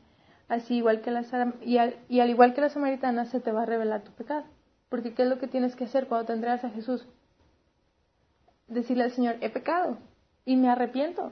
[0.49, 1.23] así igual que la,
[1.61, 4.43] y, al, y al igual que la samaritana se te va a revelar tu pecado.
[4.89, 7.07] Porque ¿qué es lo que tienes que hacer cuando te entregas a Jesús?
[8.67, 9.97] Decirle al Señor, he pecado
[10.45, 11.31] y me arrepiento.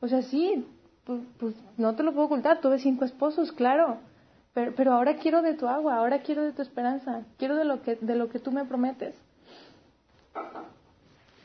[0.00, 0.66] O sea, sí,
[1.04, 3.98] pues, pues, no te lo puedo ocultar, tuve cinco esposos, claro,
[4.52, 7.82] pero, pero ahora quiero de tu agua, ahora quiero de tu esperanza, quiero de lo
[7.82, 9.14] que, de lo que tú me prometes.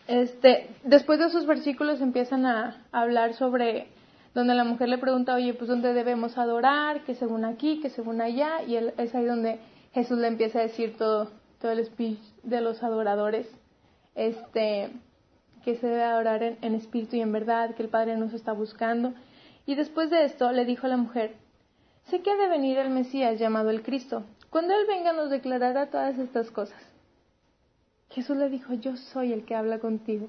[0.09, 3.87] Este, después de esos versículos empiezan a, hablar sobre
[4.33, 8.19] donde la mujer le pregunta, oye, pues dónde debemos adorar, que según aquí, que según
[8.19, 9.59] allá, y es ahí donde
[9.93, 11.29] Jesús le empieza a decir todo,
[11.61, 13.47] todo el speech de los adoradores,
[14.15, 14.89] este,
[15.63, 19.13] que se debe adorar en, espíritu y en verdad, que el Padre nos está buscando.
[19.65, 21.35] Y después de esto le dijo a la mujer,
[22.05, 24.23] sé que ha de venir el Mesías llamado el Cristo.
[24.49, 26.81] Cuando Él venga nos declarará todas estas cosas.
[28.09, 30.27] Jesús le dijo, yo soy el que habla contigo.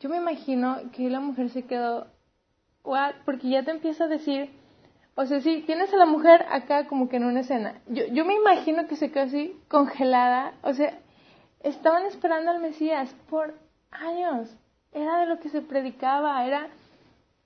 [0.00, 2.08] Yo me imagino que la mujer se quedó,
[2.82, 3.14] what?
[3.24, 4.50] Porque ya te empieza a decir,
[5.14, 7.80] o sea, sí, tienes a la mujer acá como que en una escena.
[7.86, 10.98] Yo, yo me imagino que se quedó así congelada, o sea,
[11.62, 13.54] estaban esperando al Mesías por
[14.00, 14.54] años.
[14.92, 16.68] Era de lo que se predicaba, era,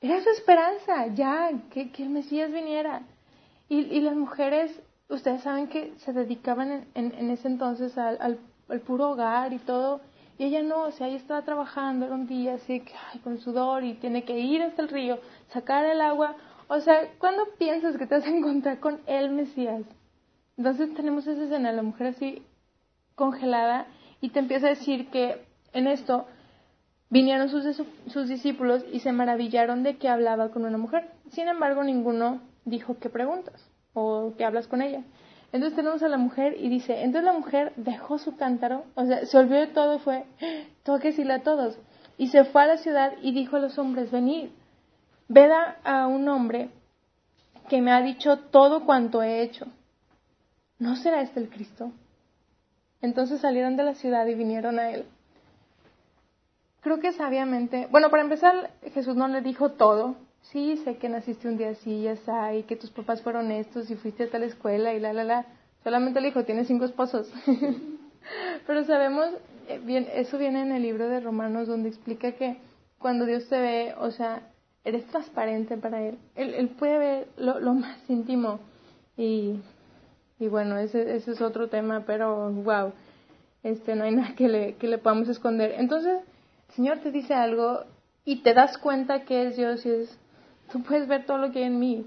[0.01, 3.03] era su esperanza, ya, que, el Mesías viniera.
[3.69, 9.11] Y, las mujeres, ustedes saben que se dedicaban en, en, ese entonces al, al, puro
[9.11, 10.01] hogar y todo.
[10.39, 12.83] Y ella no, o sea, ella estaba trabajando, era un día así,
[13.23, 15.19] con sudor y tiene que ir hasta el río,
[15.53, 16.35] sacar el agua.
[16.69, 19.83] O sea, ¿cuándo piensas que te vas a encontrar con el Mesías?
[20.57, 22.43] Entonces tenemos esa escena, la mujer así
[23.15, 23.87] congelada
[24.21, 26.27] y te empieza a decir que en esto
[27.11, 31.11] vinieron sus, sus discípulos y se maravillaron de que hablaba con una mujer.
[31.31, 35.03] Sin embargo, ninguno dijo qué preguntas o qué hablas con ella.
[35.53, 39.27] Entonces tenemos a la mujer y dice, entonces la mujer dejó su cántaro, o sea,
[39.27, 40.25] se olvidó de todo y fue,
[40.85, 41.77] tengo que a todos.
[42.17, 44.51] Y se fue a la ciudad y dijo a los hombres, venid,
[45.29, 45.51] ved
[45.85, 46.71] a un hombre
[47.69, 49.67] que me ha dicho todo cuanto he hecho.
[50.79, 51.93] ¿No será este el Cristo?
[53.03, 55.07] Entonces salieron de la ciudad y vinieron a él.
[56.81, 60.17] Creo que sabiamente, bueno, para empezar, Jesús no le dijo todo.
[60.43, 63.91] Sí, sé que naciste un día así, ya está, y que tus papás fueron estos
[63.91, 65.47] y fuiste a tal escuela y la, la, la.
[65.85, 67.31] Solamente le dijo, tienes cinco esposos.
[68.67, 69.29] Pero sabemos,
[69.69, 72.57] eh, bien, eso viene en el libro de Romanos donde explica que
[72.99, 74.43] cuando Dios te ve, o sea,
[74.85, 76.19] eres transparente para Él.
[76.35, 78.61] Él, él puede ver lo, lo más íntimo
[79.17, 79.61] y
[80.41, 82.93] y bueno, ese, ese es otro tema, pero wow,
[83.63, 85.75] este, no hay nada que le, que le podamos esconder.
[85.77, 86.19] Entonces,
[86.75, 87.85] Señor te dice algo
[88.25, 90.19] y te das cuenta que es Dios y es,
[90.71, 92.07] tú puedes ver todo lo que hay en mí.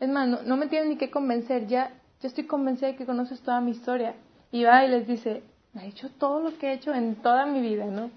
[0.00, 1.90] Es más, no, me tienes ni que convencer, ya,
[2.20, 4.14] yo estoy convencida de que conoces toda mi historia.
[4.50, 7.46] Y va y les dice, me ha hecho todo lo que he hecho en toda
[7.46, 8.10] mi vida, ¿no?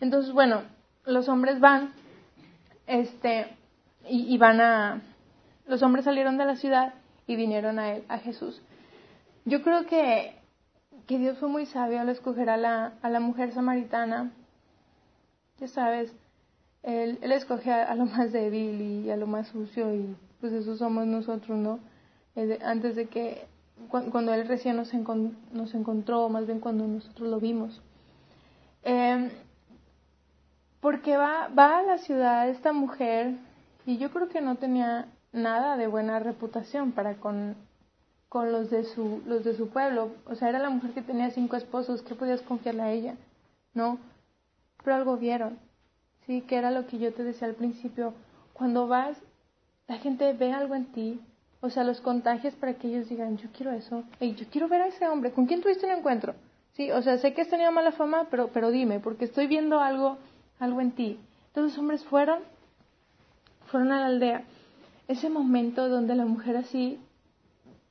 [0.00, 0.62] Entonces, bueno,
[1.04, 1.92] los hombres van,
[2.86, 3.48] este,
[4.08, 5.02] y, y van a,
[5.66, 6.94] los hombres salieron de la ciudad
[7.26, 8.60] y vinieron a él, a Jesús.
[9.44, 10.36] Yo creo que,
[11.06, 14.32] que Dios fue muy sabio al escoger a la, a la mujer samaritana.
[15.58, 16.12] Ya sabes,
[16.82, 20.76] Él, él escoge a, lo más débil y a lo más sucio y pues eso
[20.76, 21.78] somos nosotros, ¿no?
[22.62, 23.46] antes de que,
[23.88, 24.92] cuando Él recién nos,
[25.52, 27.80] nos encontró, más bien cuando nosotros lo vimos.
[28.82, 29.30] Eh,
[30.80, 33.36] porque va, va a la ciudad esta mujer
[33.86, 37.56] y yo creo que no tenía nada de buena reputación para con
[38.34, 40.10] con los de su, los de su pueblo.
[40.26, 43.14] O sea, era la mujer que tenía cinco esposos, ¿qué podías confiarle a ella?
[43.74, 43.96] No,
[44.84, 45.58] pero algo vieron,
[46.26, 48.14] sí, que era lo que yo te decía al principio.
[48.52, 49.16] Cuando vas,
[49.88, 51.20] la gente ve algo en ti,
[51.60, 54.82] o sea, los contagias para que ellos digan, yo quiero eso, y yo quiero ver
[54.82, 56.34] a ese hombre, ¿con quién tuviste un encuentro?
[56.74, 59.80] Sí, o sea, sé que has tenido mala fama, pero, pero dime, porque estoy viendo
[59.80, 60.18] algo,
[60.58, 61.18] algo en ti.
[61.48, 62.40] Entonces los hombres fueron,
[63.66, 64.44] fueron a la aldea.
[65.08, 66.98] Ese momento donde la mujer así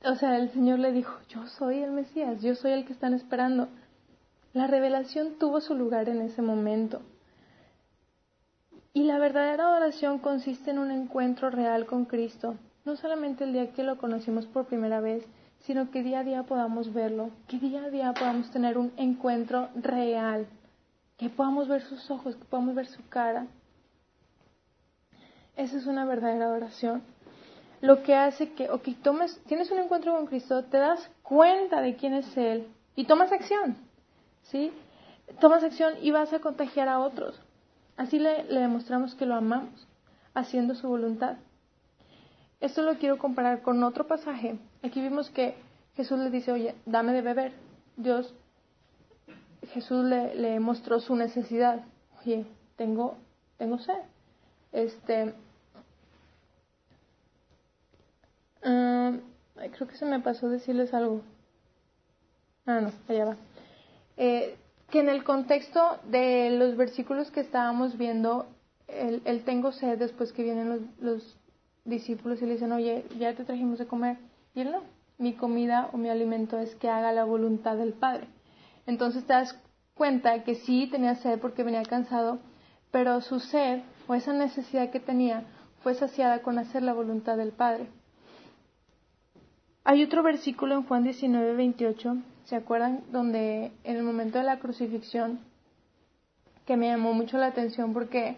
[0.04, 3.14] o sea, el Señor le dijo, yo soy el Mesías, yo soy el que están
[3.14, 3.68] esperando.
[4.54, 7.02] La revelación tuvo su lugar en ese momento.
[8.94, 12.54] Y la verdadera adoración consiste en un encuentro real con Cristo,
[12.86, 15.26] no solamente el día que lo conocimos por primera vez,
[15.66, 19.68] sino que día a día podamos verlo, que día a día podamos tener un encuentro
[19.74, 20.46] real,
[21.18, 23.46] que podamos ver sus ojos, que podamos ver su cara.
[25.56, 27.02] Esa es una verdadera adoración
[27.84, 31.96] lo que hace que, ok, tomes, tienes un encuentro con Cristo, te das cuenta de
[31.96, 33.76] quién es Él y tomas acción,
[34.44, 34.72] ¿sí?
[35.40, 37.40] Tomas acción y vas a contagiar a otros.
[37.96, 39.86] Así le, demostramos que lo amamos,
[40.34, 41.36] haciendo su voluntad.
[42.60, 44.58] Esto lo quiero comparar con otro pasaje.
[44.82, 45.54] Aquí vimos que
[45.96, 47.52] Jesús le dice, oye, dame de beber.
[47.96, 48.34] Dios,
[49.72, 51.84] Jesús le, le mostró su necesidad.
[52.20, 53.16] Oye, tengo,
[53.58, 53.98] tengo sed.
[54.72, 55.34] Este,
[58.64, 59.12] Ah,
[59.72, 61.20] creo que se me pasó decirles algo.
[62.66, 63.36] Ah, no, allá va.
[64.16, 64.56] Eh,
[64.90, 68.46] que en el contexto de los versículos que estábamos viendo,
[68.86, 71.36] el, tengo sed después que vienen los,
[71.84, 74.16] discípulos y le dicen, oye, ya te trajimos de comer.
[74.54, 74.82] Y él no,
[75.18, 78.26] mi comida o mi alimento es que haga la voluntad del Padre.
[78.86, 79.60] Entonces te das
[79.94, 82.38] cuenta que sí tenía sed porque venía cansado,
[82.90, 85.44] pero su sed o esa necesidad que tenía
[85.82, 87.88] fue saciada con hacer la voluntad del Padre.
[89.84, 93.02] Hay otro versículo en Juan 19, 28, ¿se acuerdan?
[93.10, 95.40] Donde en el momento de la crucifixión,
[96.66, 98.36] que me llamó mucho la atención porque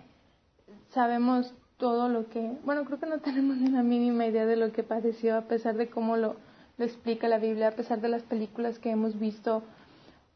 [0.90, 4.72] sabemos todo lo que, bueno, creo que no tenemos ni la mínima idea de lo
[4.72, 6.36] que padeció a pesar de cómo lo,
[6.78, 9.62] lo explica la Biblia, a pesar de las películas que hemos visto,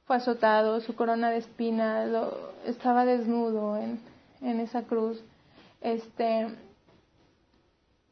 [0.06, 2.10] fue azotado, su corona de espinas,
[2.66, 4.00] estaba desnudo en,
[4.40, 5.22] en esa cruz.
[5.80, 6.48] Este,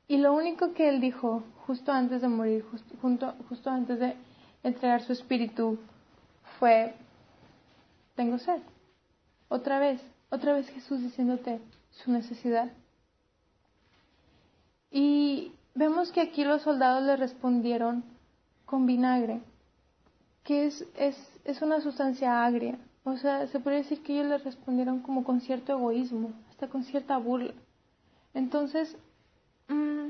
[0.07, 4.15] y lo único que él dijo justo antes de morir, justo, justo antes de
[4.63, 5.79] entregar su espíritu,
[6.59, 6.95] fue,
[8.17, 8.61] tengo sed.
[9.49, 12.71] Otra vez, otra vez Jesús diciéndote su necesidad.
[14.91, 18.05] Y vemos que aquí los soldados le respondieron
[18.65, 19.41] con vinagre,
[20.45, 22.79] que es, es, es una sustancia agria.
[23.05, 26.85] O sea, se podría decir que ellos le respondieron como con cierto egoísmo, hasta con
[26.85, 27.55] cierta burla.
[28.35, 28.97] Entonces,
[29.69, 30.09] mmm,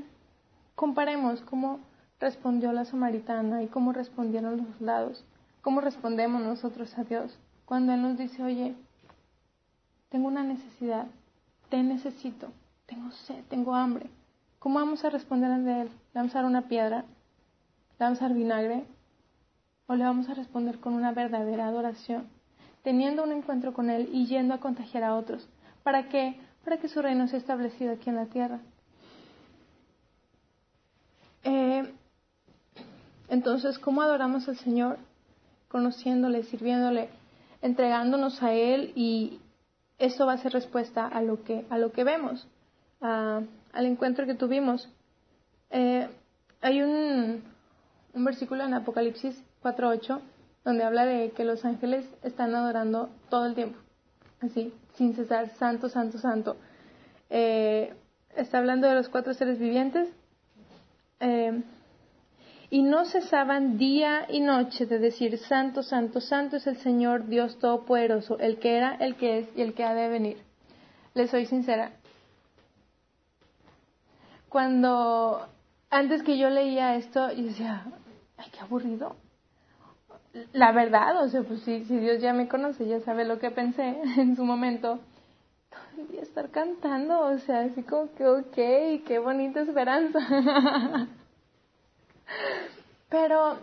[0.75, 1.79] comparemos cómo
[2.19, 5.23] respondió la samaritana y cómo respondieron los soldados,
[5.61, 8.75] cómo respondemos nosotros a Dios cuando Él nos dice, oye,
[10.09, 11.05] tengo una necesidad,
[11.69, 12.47] te necesito,
[12.87, 14.09] tengo sed, tengo hambre.
[14.57, 15.87] ¿Cómo vamos a responder ante Él?
[15.87, 17.05] ¿Le vamos a dar una piedra?
[17.99, 18.85] ¿Le vamos a dar vinagre?
[19.85, 22.27] ¿O le vamos a responder con una verdadera adoración?
[22.83, 25.47] Teniendo un encuentro con Él y yendo a contagiar a otros.
[25.83, 26.39] ¿Para qué?
[26.63, 28.59] Para que su reino sea establecido aquí en la tierra.
[31.43, 31.93] Eh,
[33.29, 34.97] entonces, ¿cómo adoramos al Señor?
[35.69, 37.09] Conociéndole, sirviéndole,
[37.61, 39.39] entregándonos a Él y
[39.97, 42.47] eso va a ser respuesta a lo que, a lo que vemos
[43.01, 44.89] al encuentro que tuvimos.
[45.69, 46.07] Eh,
[46.61, 47.43] hay un,
[48.13, 50.19] versículo en Apocalipsis 4.8
[50.65, 53.79] donde habla de que los ángeles están adorando todo el tiempo,
[54.41, 56.57] así, sin cesar, santo, santo, santo.
[57.29, 57.93] Eh,
[58.35, 60.09] está hablando de los cuatro seres vivientes.
[61.21, 61.61] Eh,
[62.69, 67.57] y no cesaban día y noche de decir, Santo, Santo, Santo es el Señor Dios
[67.59, 70.37] Todopoderoso, el que era, el que es y el que ha de venir.
[71.15, 71.93] Les soy sincera,
[74.49, 75.47] cuando
[75.89, 77.85] antes que yo leía esto, yo decía,
[78.37, 79.15] ay, qué aburrido.
[80.53, 83.49] La verdad, o sea, pues si, si Dios ya me conoce, ya sabe lo que
[83.49, 84.99] pensé en su momento,
[85.69, 90.19] todo estar cantando, o sea, así como que, ok, qué bonita esperanza.
[93.09, 93.57] Pero,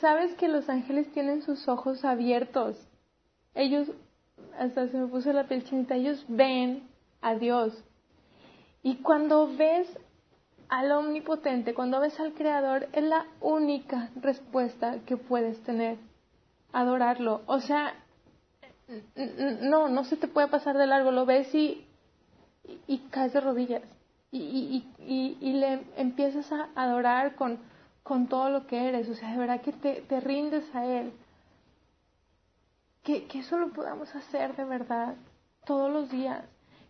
[0.00, 2.76] ¿sabes que los ángeles tienen sus ojos abiertos?
[3.54, 3.88] Ellos,
[4.58, 6.88] hasta se me puso la piel chinita, ellos ven
[7.20, 7.72] a Dios.
[8.82, 9.88] Y cuando ves
[10.68, 15.98] al omnipotente, cuando ves al creador, es la única respuesta que puedes tener.
[16.72, 17.42] Adorarlo.
[17.46, 17.94] O sea,
[19.60, 21.10] no, no se te puede pasar de largo.
[21.10, 21.86] Lo ves y,
[22.86, 23.82] y, caes de rodillas.
[24.30, 27.58] Y, y, y, le empiezas a adorar con,
[28.02, 29.08] con todo lo que eres.
[29.08, 31.12] O sea, de verdad que te, te rindes a Él.
[33.02, 35.14] Que, que eso lo podamos hacer de verdad
[35.64, 36.44] todos los días.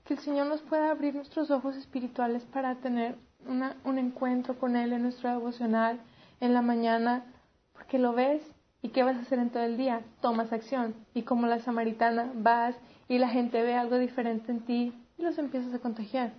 [0.05, 4.92] Que el Señor nos pueda abrir nuestros ojos espirituales para tener un encuentro con Él
[4.92, 6.01] en nuestro devocional
[6.40, 7.25] en la mañana,
[7.72, 8.42] porque lo ves
[8.83, 12.33] y qué vas a hacer en todo el día, tomas acción y como la samaritana
[12.35, 12.75] vas
[13.09, 16.33] y la gente ve algo diferente en ti y los empiezas a contagiar.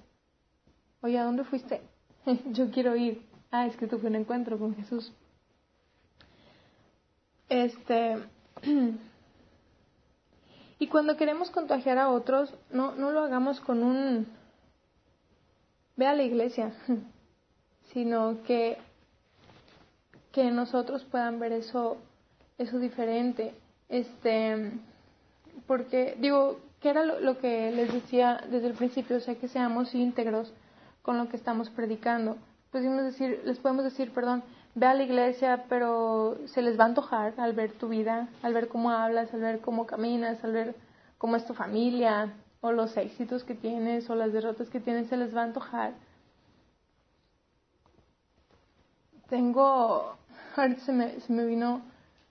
[1.02, 1.82] Oye, ¿a dónde fuiste?
[2.52, 3.26] Yo quiero ir.
[3.56, 5.14] Ah, es que tuve un encuentro con Jesús.
[7.50, 8.18] Este.
[10.80, 14.26] y cuando queremos contagiar a otros, no, no lo hagamos con un
[15.96, 16.74] ve a la iglesia,
[17.94, 18.80] sino que,
[20.32, 21.98] que nosotros puedan ver eso,
[22.58, 23.54] eso diferente.
[23.88, 24.72] Este,
[25.68, 29.94] porque digo, que era lo, que les decía desde el principio, o sea, que seamos
[29.94, 30.52] íntegros
[31.04, 32.36] con lo que estamos predicando.
[32.74, 34.42] Pues decir, les podemos decir, perdón,
[34.74, 38.56] ve a la iglesia, pero se les va a antojar al ver tu vida, al
[38.56, 40.76] ver cómo hablas, al ver cómo caminas, al ver
[41.20, 45.18] cómo es tu familia, o los éxitos que tienes o las derrotas que tienes se
[45.18, 45.94] les va a antojar.
[49.30, 50.16] Tengo,
[50.56, 51.82] ahorita se me, se me vino,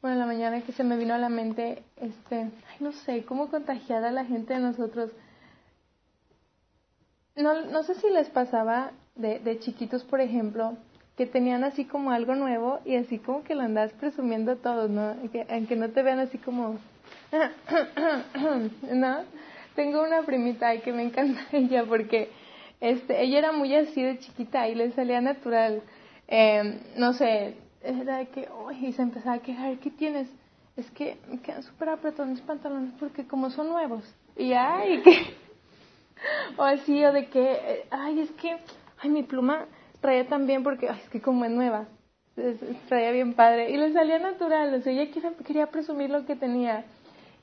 [0.00, 3.24] bueno, en la mañana que se me vino a la mente, este, ay, no sé,
[3.24, 5.12] cómo contagiada la gente de nosotros.
[7.36, 10.76] No, no sé si les pasaba de, de chiquitos, por ejemplo,
[11.16, 14.90] que tenían así como algo nuevo y así como que lo andas presumiendo a todos,
[14.90, 15.14] ¿no?
[15.30, 16.78] Que, aunque no te vean así como,
[18.92, 19.18] ¿no?
[19.74, 22.30] Tengo una primita y que me encanta ella porque
[22.80, 25.82] este, ella era muy así de chiquita y le salía natural.
[26.28, 28.48] Em, no sé, era de que,
[28.80, 30.28] y se empezaba a quejar, ¿qué tienes?
[30.76, 34.02] Es que me quedan súper apretados pantalones porque como son nuevos.
[34.36, 35.36] Y ay, que,
[36.56, 38.56] o así, o de que, ay, es que,
[39.02, 39.66] ay, mi pluma
[40.00, 41.86] traía también porque, ay, es que como es nueva,
[42.88, 43.70] traía bien padre.
[43.70, 46.84] Y le salía natural, o sea, ella quería, quería presumir lo que tenía.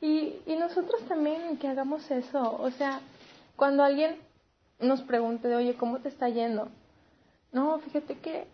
[0.02, 3.02] Y, y nosotros también que hagamos eso, o sea,
[3.56, 4.16] cuando alguien
[4.80, 6.70] nos pregunte, oye, ¿cómo te está yendo?
[7.52, 8.48] No, fíjate que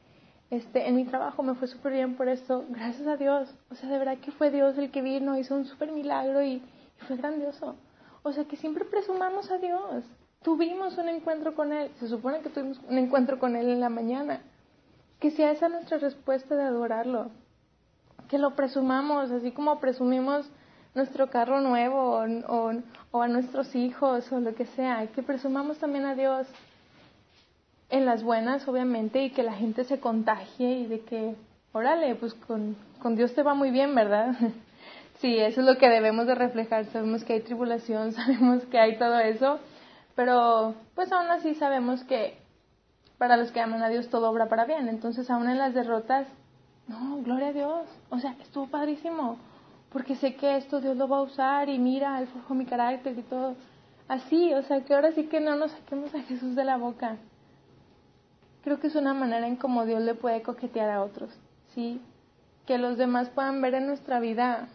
[0.50, 3.54] este, en mi trabajo me fue súper bien por esto, gracias a Dios.
[3.70, 6.62] O sea, de verdad que fue Dios el que vino, hizo un súper milagro y,
[7.08, 7.76] fue grandioso.
[8.24, 10.06] O sea, que siempre presumamos a Dios.
[10.46, 11.90] Tuvimos un encuentro con Él.
[12.00, 14.42] Se supone que tuvimos un encuentro con Él en la mañana.
[15.20, 17.32] Que sea esa nuestra respuesta de adorarlo.
[18.30, 20.48] Que lo presumamos, así como presumimos
[20.94, 22.72] nuestro carro nuevo o,
[23.12, 26.48] o, a nuestros hijos o lo que sea, que presumamos también a Dios
[27.90, 31.36] en las buenas, obviamente, y que la gente se contagie y de que,
[31.74, 34.36] órale, pues con, con Dios te va muy bien, ¿verdad?
[35.22, 36.86] sí, eso es lo que debemos de reflejar.
[36.86, 39.60] Sabemos que hay tribulación, sabemos que hay todo eso,
[40.16, 42.38] pero pues aún así sabemos que
[43.18, 44.90] para los que aman a Dios todo obra para bien.
[44.90, 46.28] Entonces, aún en las derrotas,
[46.88, 47.86] no, gloria a Dios.
[48.10, 49.38] O sea, estuvo padrísimo
[49.92, 53.18] porque sé que esto Dios lo va a usar y mira, Él forjó mi carácter
[53.18, 53.56] y todo.
[54.08, 57.18] Así, o sea, que ahora sí que no nos saquemos a Jesús de la boca.
[58.64, 61.30] Creo que es una manera en cómo Dios le puede coquetear a otros,
[61.74, 62.02] ¿sí?
[62.66, 64.68] Que los demás puedan ver en nuestra vida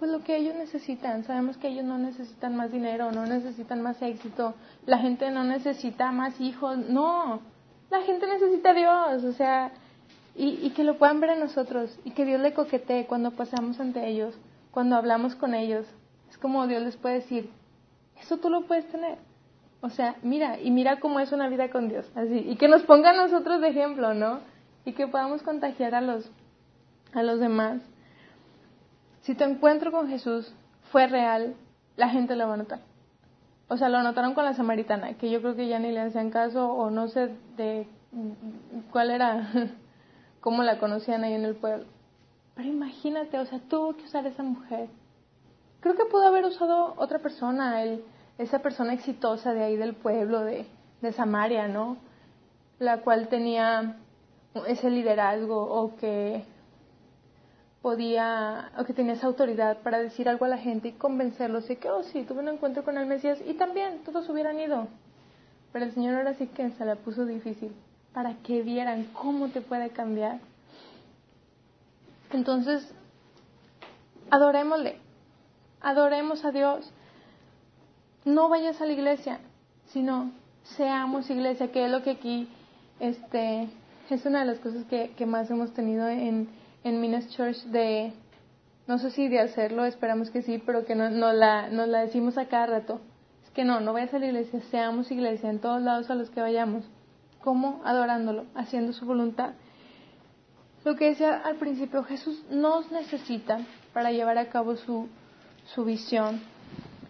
[0.00, 1.24] pues lo que ellos necesitan.
[1.24, 4.54] Sabemos que ellos no necesitan más dinero, no necesitan más éxito,
[4.86, 7.40] la gente no necesita más hijos, no,
[7.90, 9.72] la gente necesita a Dios, o sea,
[10.34, 14.08] y, que lo puedan ver en nosotros y que Dios le coquetee cuando pasamos ante
[14.08, 14.34] ellos,
[14.70, 15.84] cuando hablamos con ellos.
[16.30, 17.50] Es como Dios les puede decir,
[18.22, 19.18] eso tú lo puedes tener.
[19.82, 22.82] O sea, mira, y mira cómo es una vida con Dios, así, y que nos
[22.84, 24.40] ponga a nosotros de ejemplo, ¿no?
[24.86, 26.30] Y que podamos contagiar a los,
[27.12, 27.82] a los demás.
[29.22, 30.52] Si tu encuentro con Jesús
[30.90, 31.54] fue real,
[31.96, 32.80] la gente lo va a notar.
[33.68, 36.30] O sea, lo notaron con la samaritana, que yo creo que ya ni le hacían
[36.30, 37.86] caso o no sé de
[38.90, 39.48] cuál era
[40.40, 41.86] cómo la conocían ahí en el pueblo.
[42.56, 44.88] Pero imagínate, o sea, tuvo que usar esa mujer.
[45.80, 48.02] Creo que pudo haber usado otra persona, el,
[48.38, 50.66] esa persona exitosa de ahí del pueblo, de,
[51.00, 51.96] de Samaria, ¿no?
[52.78, 53.96] La cual tenía
[54.66, 56.44] ese liderazgo o que
[57.82, 61.76] podía, o que tenía esa autoridad para decir algo a la gente y convencerlos de
[61.76, 64.86] que, oh sí, tuve un encuentro con el Mesías y también todos hubieran ido.
[65.72, 67.72] Pero el Señor ahora sí que se la puso difícil
[68.12, 70.40] para que vieran cómo te puede cambiar.
[72.32, 72.92] Entonces,
[74.30, 74.98] adorémosle,
[75.80, 76.92] adoremos a Dios.
[78.24, 79.40] No vayas a la iglesia,
[79.86, 80.32] sino
[80.76, 82.48] seamos iglesia, que es lo que aquí
[82.98, 83.68] este,
[84.10, 86.48] es una de las cosas que, que más hemos tenido en,
[86.84, 88.12] en Minas Church de,
[88.86, 92.00] no sé si de hacerlo, esperamos que sí, pero que no, no la, nos la
[92.00, 93.00] decimos a cada rato.
[93.44, 96.30] Es que no, no vayas a la iglesia, seamos iglesia en todos lados a los
[96.30, 96.84] que vayamos.
[97.42, 97.80] ¿Cómo?
[97.84, 99.52] Adorándolo, haciendo su voluntad.
[100.84, 103.60] Lo que decía al principio, Jesús nos necesita
[103.92, 105.08] para llevar a cabo su,
[105.74, 106.40] su visión.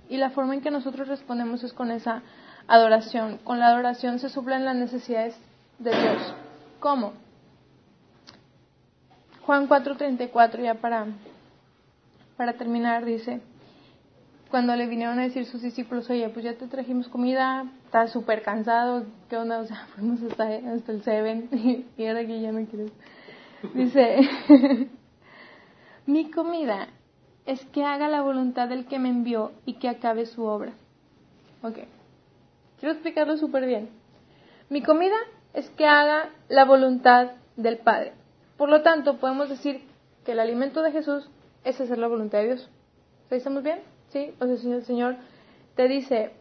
[0.09, 2.23] Y la forma en que nosotros respondemos es con esa
[2.67, 3.39] adoración.
[3.45, 5.37] Con la adoración se suplen las necesidades
[5.79, 6.35] de Dios.
[6.81, 7.13] ¿Cómo?
[9.47, 11.07] Juan 4:34, ya para,
[12.37, 13.41] para terminar, dice,
[14.51, 18.43] cuando le vinieron a decir sus discípulos, oye, pues ya te trajimos comida, estás súper
[18.43, 19.61] cansado, ¿qué onda?
[19.61, 21.49] O sea, fuimos hasta, hasta el Seven
[21.97, 22.93] y ahora que ya no quieres.
[23.75, 24.29] Dice,
[26.07, 26.89] mi comida
[27.47, 30.73] es que haga la voluntad del que me envió y que acabe su obra.
[31.63, 31.79] Ok,
[32.79, 33.91] quiero explicarlo súper bien.
[34.71, 35.17] Mi comida
[35.53, 38.20] es que haga la voluntad del Padre.
[38.61, 39.81] Por lo tanto, podemos decir
[40.23, 41.27] que el alimento de Jesús
[41.65, 42.69] es hacer la voluntad de Dios.
[43.31, 43.79] ¿Estamos bien?
[44.11, 44.35] ¿sí?
[44.39, 45.17] O sea, si el Señor
[45.77, 46.33] te dice,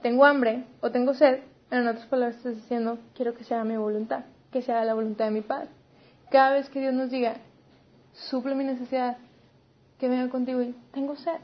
[0.00, 1.40] tengo hambre o tengo sed,
[1.72, 4.20] en otras palabras estás diciendo, quiero que sea mi voluntad,
[4.52, 5.68] que sea la voluntad de mi Padre.
[6.30, 7.38] Cada vez que Dios nos diga,
[8.12, 9.16] suple mi necesidad,
[9.98, 11.40] que venga contigo y tengo sed.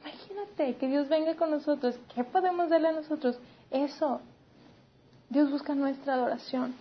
[0.00, 2.00] Imagínate que Dios venga con nosotros.
[2.14, 3.38] ¿Qué podemos darle a nosotros?
[3.70, 4.22] Eso.
[5.28, 6.74] Dios busca nuestra adoración.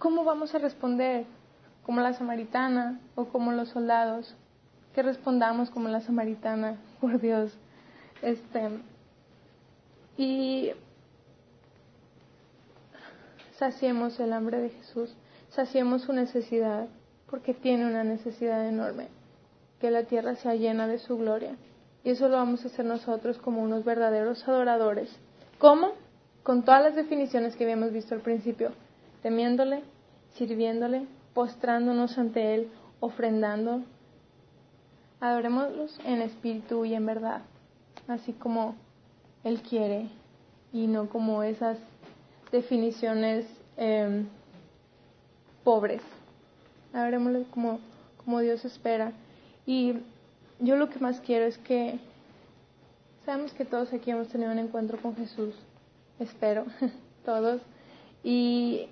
[0.00, 1.26] ¿Cómo vamos a responder?
[1.90, 4.36] como la samaritana o como los soldados,
[4.94, 7.52] que respondamos como la samaritana, por Dios.
[8.22, 8.68] Este,
[10.16, 10.70] y
[13.58, 15.16] saciemos el hambre de Jesús,
[15.48, 16.86] saciemos su necesidad,
[17.28, 19.08] porque tiene una necesidad enorme,
[19.80, 21.56] que la tierra sea llena de su gloria,
[22.04, 25.10] Y eso lo vamos a hacer nosotros como unos verdaderos adoradores.
[25.58, 25.92] ¿Cómo?
[26.42, 28.70] Con todas las definiciones que habíamos visto al principio.
[29.22, 29.82] Temiéndole,
[30.34, 32.68] sirviéndole, postrándonos ante Él,
[33.00, 33.82] ofrendando.
[35.20, 37.42] Adorémoslos en espíritu y en verdad,
[38.08, 38.74] así como
[39.44, 40.08] Él quiere
[40.72, 41.78] y no como esas
[42.50, 43.46] definiciones
[43.76, 44.26] em,
[45.64, 46.02] pobres.
[46.92, 47.80] Adorémoslo como,
[48.24, 49.12] como Dios espera.
[49.66, 49.94] Y
[50.58, 51.98] yo lo que más quiero es que
[53.24, 55.54] sabemos que todos aquí hemos tenido un encuentro con Jesús,
[56.18, 56.64] espero,
[57.24, 57.60] todos.
[58.24, 58.88] Y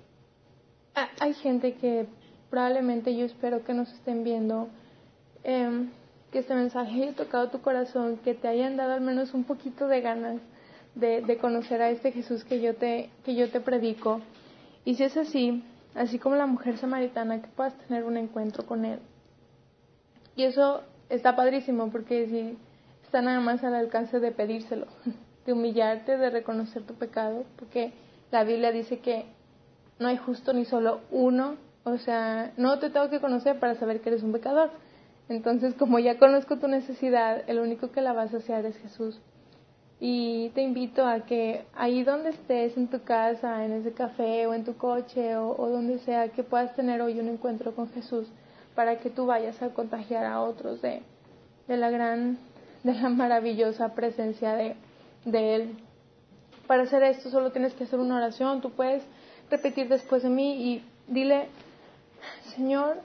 [0.93, 2.07] hay gente que
[2.49, 4.69] probablemente yo espero que nos estén viendo,
[5.43, 5.89] em,
[6.31, 9.87] que este mensaje haya tocado tu corazón, que te hayan dado al menos un poquito
[9.87, 10.41] de ganas
[10.95, 14.21] de, de conocer a este Jesús que yo te, que yo te predico.
[14.85, 15.63] Y si es así,
[15.95, 18.99] así como la mujer samaritana, que puedas tener un encuentro con Él.
[20.35, 22.57] Y eso está padrísimo porque si
[23.03, 24.87] está nada más al alcance de pedírselo,
[25.45, 27.91] de humillarte, de reconocer tu pecado, porque
[28.31, 29.25] la Biblia dice que
[29.99, 34.01] no hay justo ni solo uno, o sea, no te tengo que conocer para saber
[34.01, 34.71] que eres un pecador.
[35.27, 39.19] Entonces, como ya conozco tu necesidad, el único que la vas a hacer es Jesús.
[39.99, 44.53] Y te invito a que ahí donde estés, en tu casa, en ese café o
[44.53, 48.27] en tu coche o, donde sea, que puedas tener hoy un encuentro con Jesús
[48.75, 51.01] para que tú vayas a contagiar a otros de,
[51.67, 52.37] de la gran,
[52.83, 54.75] de la maravillosa presencia de,
[55.25, 55.77] de Él.
[56.65, 59.03] Para hacer esto solo tienes que hacer una oración, tú puedes
[59.49, 61.47] repetir después de mí y dile,
[62.55, 62.97] Señor,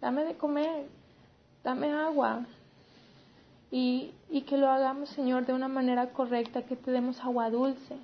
[0.00, 0.86] dame de comer,
[1.62, 2.44] dame agua,
[3.70, 7.96] y, y que lo hagamos, Señor, de una manera correcta, que te demos agua dulce,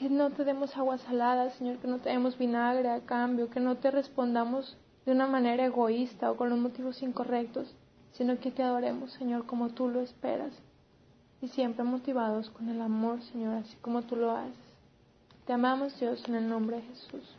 [0.00, 3.60] que no te demos agua salada, Señor, que no te demos vinagre a cambio, que
[3.60, 7.76] no te respondamos de una manera egoísta o con los motivos incorrectos,
[8.12, 10.52] sino que te adoremos, Señor, como tú lo esperas
[11.42, 14.56] y siempre motivados con el amor, Señor, así como tú lo haces.
[15.46, 17.36] Te amamos, Dios, en el nombre de Jesús.